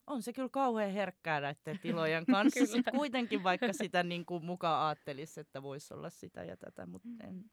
[0.07, 2.65] On se kyllä kauhean herkkää näiden tilojen kanssa.
[2.65, 7.09] Sitten kuitenkin vaikka sitä niin kuin mukaan ajattelisi, että voisi olla sitä ja tätä, mutta
[7.23, 7.51] en.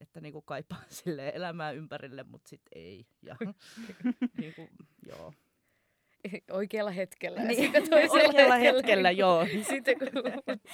[0.00, 3.06] Että niin kuin kaipaa sille elämää ympärille, mutta sitten ei.
[3.22, 3.36] Ja,
[4.38, 4.68] niin kuin,
[5.06, 5.32] joo.
[6.50, 7.40] oikealla hetkellä.
[7.40, 7.62] Ja Niin.
[7.62, 9.46] sitten toisella Oikealla hetkellä, niin joo.
[9.68, 10.08] Sitten kun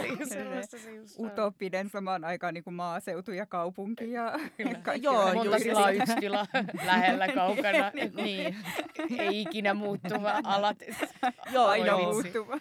[0.02, 1.26] niin sellaista se just on.
[1.26, 4.32] Utopinen samaan aikaan niin kuin maaseutu ja kaupunki ja
[4.82, 6.46] kaikki Joo, Monta just tilaa, yksi tila
[6.86, 7.90] lähellä, kaukana.
[8.14, 8.56] Niin.
[9.18, 10.76] Ei ikinä muuttuva alat.
[11.52, 12.58] Joo, Aina muuttuva.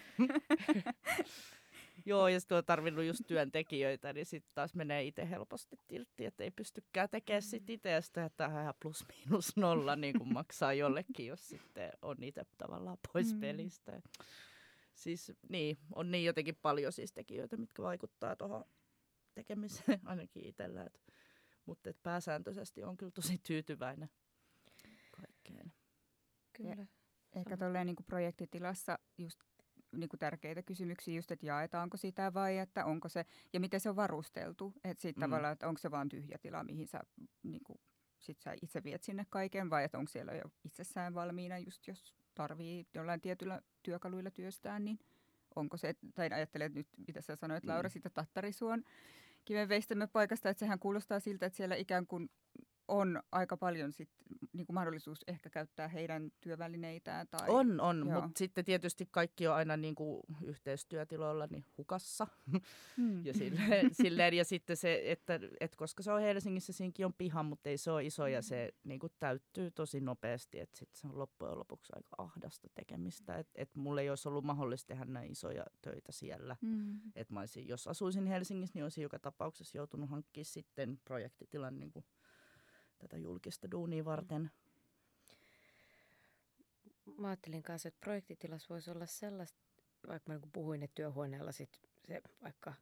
[2.08, 6.44] Joo, ja sitten on tarvinnut just työntekijöitä, niin sitten taas menee itse helposti tiltti, että
[6.44, 10.74] ei pystykään tekemään sit itse, ja sitten tämä ihan plus miinus nolla niin kuin maksaa
[10.84, 13.40] jollekin, jos sitten on itse tavallaan pois Mm.
[13.40, 14.02] pelistä.
[14.94, 18.66] Siis niin, on niin jotenkin paljon siis tekijöitä, mitkä vaikuttaa tuohon
[19.34, 20.88] tekemiseen ainakin itsellä.
[21.66, 24.10] Mutta pääsääntöisesti on kyllä tosi tyytyväinen
[25.12, 25.74] kaikkeen.
[26.54, 26.86] Kyllä.
[27.36, 29.40] Ehkä tolleen niin kuin projektitilassa just
[29.92, 33.90] niin kuin tärkeitä kysymyksiä just, että jaetaanko sitä vai että onko se, ja miten se
[33.90, 34.74] on varusteltu.
[34.84, 35.30] Että sitten Mm.
[35.30, 37.02] tavallaan, että onko se vaan tyhjä tila, mihin sä,
[37.44, 37.80] niin kuin,
[38.20, 42.14] sit sä itse viet sinne kaiken, vai että onko siellä jo itsessään valmiina, just jos
[42.36, 45.00] tarvii jollain tietyllä työkaluilla työstää, niin
[45.56, 47.92] onko se, tai ajattelen nyt, mitä sä sanoit Laura, Mm.
[47.92, 48.84] siitä Tattarisuon
[49.46, 52.30] kivenveistämme paikasta, että sehän kuulostaa siltä, että siellä ikään kuin
[52.88, 54.10] on aika paljon sit,
[54.54, 57.28] niin kuin mahdollisuus ehkä käyttää heidän työvälineitään.
[57.28, 58.22] Tai, On, on, Joo.
[58.22, 62.28] mutta sitten tietysti kaikki on aina niin kuin yhteistyötiloilla niin hukassa.
[62.98, 63.26] Mm.
[63.26, 67.44] Ja, silleen, silleen, ja sitten se, että, että koska se on Helsingissä, siinkin on piha,
[67.44, 70.60] mutta ei se ole iso ja se niin kuin täyttyy tosi nopeasti.
[70.60, 73.36] Että sitten se on loppujen lopuksi aika ahdasta tekemistä.
[73.36, 76.56] Että et mulla ei olisi ollut mahdollista tehdä näin isoja töitä siellä.
[76.62, 77.00] Mm.
[77.16, 81.92] Et mä olisin, jos asuisin Helsingissä, niin olisin joka tapauksessa joutunut hankkimaan sitten projektitilan niin
[81.92, 82.06] kuin
[83.00, 84.52] tätä julkista duunia varten.
[87.18, 89.60] Mä ajattelin kanssa, että projektitilas voisi olla sellaista,
[90.08, 92.74] vaikka mä niin puhuin, että työhuoneella sit se vaikka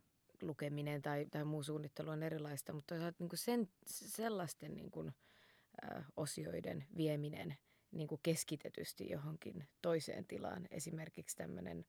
[0.41, 5.13] lukeminen tai, tai muu suunnittelu on erilaista, mutta toisaalta niin sen, sellaisten niin kuin,
[5.84, 7.57] ä, osioiden vieminen
[7.91, 11.86] niin kuin keskitetysti johonkin toiseen tilaan, esimerkiksi tämmöinen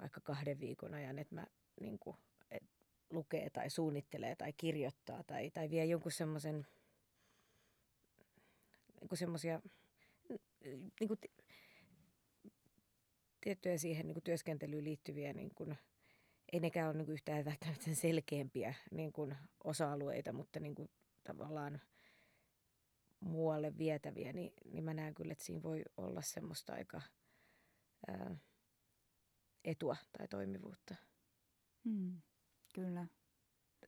[0.00, 1.46] vaikka kahden viikon ajan, että mä
[1.80, 2.16] niin kuin,
[3.10, 6.66] lukee tai suunnittelee tai kirjoittaa tai, tai vie jonkun semmoisen
[9.00, 9.60] niin semmoisia
[11.00, 11.18] niin kuin,
[13.40, 15.78] tiettyjä siihen niin kuin työskentelyyn liittyviä, niin kuin,
[16.52, 20.90] ei nekään ole niin kuin yhtään välttämättä sen selkeämpiä niin kuin osa-alueita, mutta niin kuin,
[21.24, 21.80] tavallaan
[23.20, 27.02] muualle vietäviä, niin, niin mä näen kyllä, että siinä voi olla semmoista aika
[28.08, 28.36] ää,
[29.64, 30.94] etua tai toimivuutta,
[31.84, 32.20] Mm.
[32.72, 33.06] Kyllä.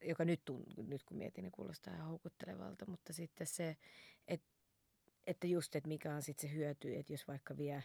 [0.02, 0.40] joka nyt,
[0.76, 3.76] nyt kun mietin, niin kuulostaa ihan houkuttelevalta, mutta sitten se,
[4.28, 4.48] että,
[5.26, 7.84] että just, että mikä on sitten se hyöty, että jos vaikka vie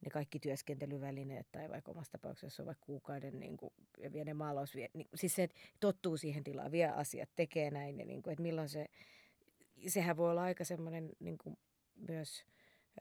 [0.00, 4.34] ne kaikki työskentelyvälineet tai vaikka omassa tapauksessa on vaikka kuukauden niin kuin, ja vie ne
[4.34, 8.22] maalaus, vie, niin, siis se, että tottuu siihen tilaan, vie asiat, tekee näin ja niin
[8.22, 8.86] kuin, että milloin se,
[9.88, 11.58] sehän voi olla aika semmoinen niin kuin,
[12.08, 12.44] myös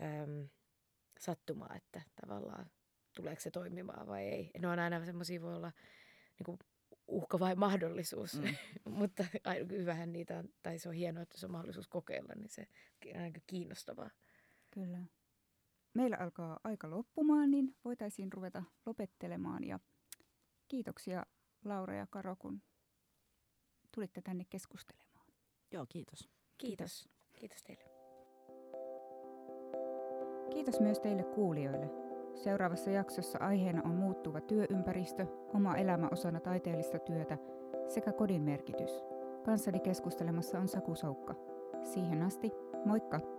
[0.02, 0.50] äm,
[1.20, 2.72] sattumaa, että tavallaan
[3.16, 4.52] tuleeko se toimimaan vai ei.
[4.60, 5.72] Ne on aina semmoisia, voi olla
[6.40, 6.60] niin kuin,
[7.10, 8.56] uhka vai mahdollisuus, Mm.
[9.00, 9.26] mutta
[9.70, 12.68] hyvähän niitä on, tai se on hienoa, että se on mahdollisuus kokeilla, niin se
[13.16, 14.10] on aika kiinnostavaa.
[14.72, 14.98] Kyllä.
[15.94, 19.64] Meillä alkaa aika loppumaan, niin voitaisiin ruveta lopettelemaan.
[19.64, 19.80] Ja
[20.68, 21.26] kiitoksia
[21.66, 22.62] Laura ja Karo, kun
[23.92, 25.28] tulitte tänne keskustelemaan.
[25.72, 26.30] Joo, kiitos.
[26.58, 27.10] Kiitos.
[27.40, 27.84] Kiitos teille.
[30.54, 32.09] Kiitos myös teille kuulijoille.
[32.36, 37.38] Seuraavassa jaksossa aiheena on muuttuva työympäristö, oma elämä osana taiteellista työtä
[37.88, 39.04] sekä kodin merkitys.
[39.46, 41.36] Kanssani keskustelemassa on Saku Soukka.
[41.84, 42.52] Siihen asti,
[42.86, 43.39] moikka!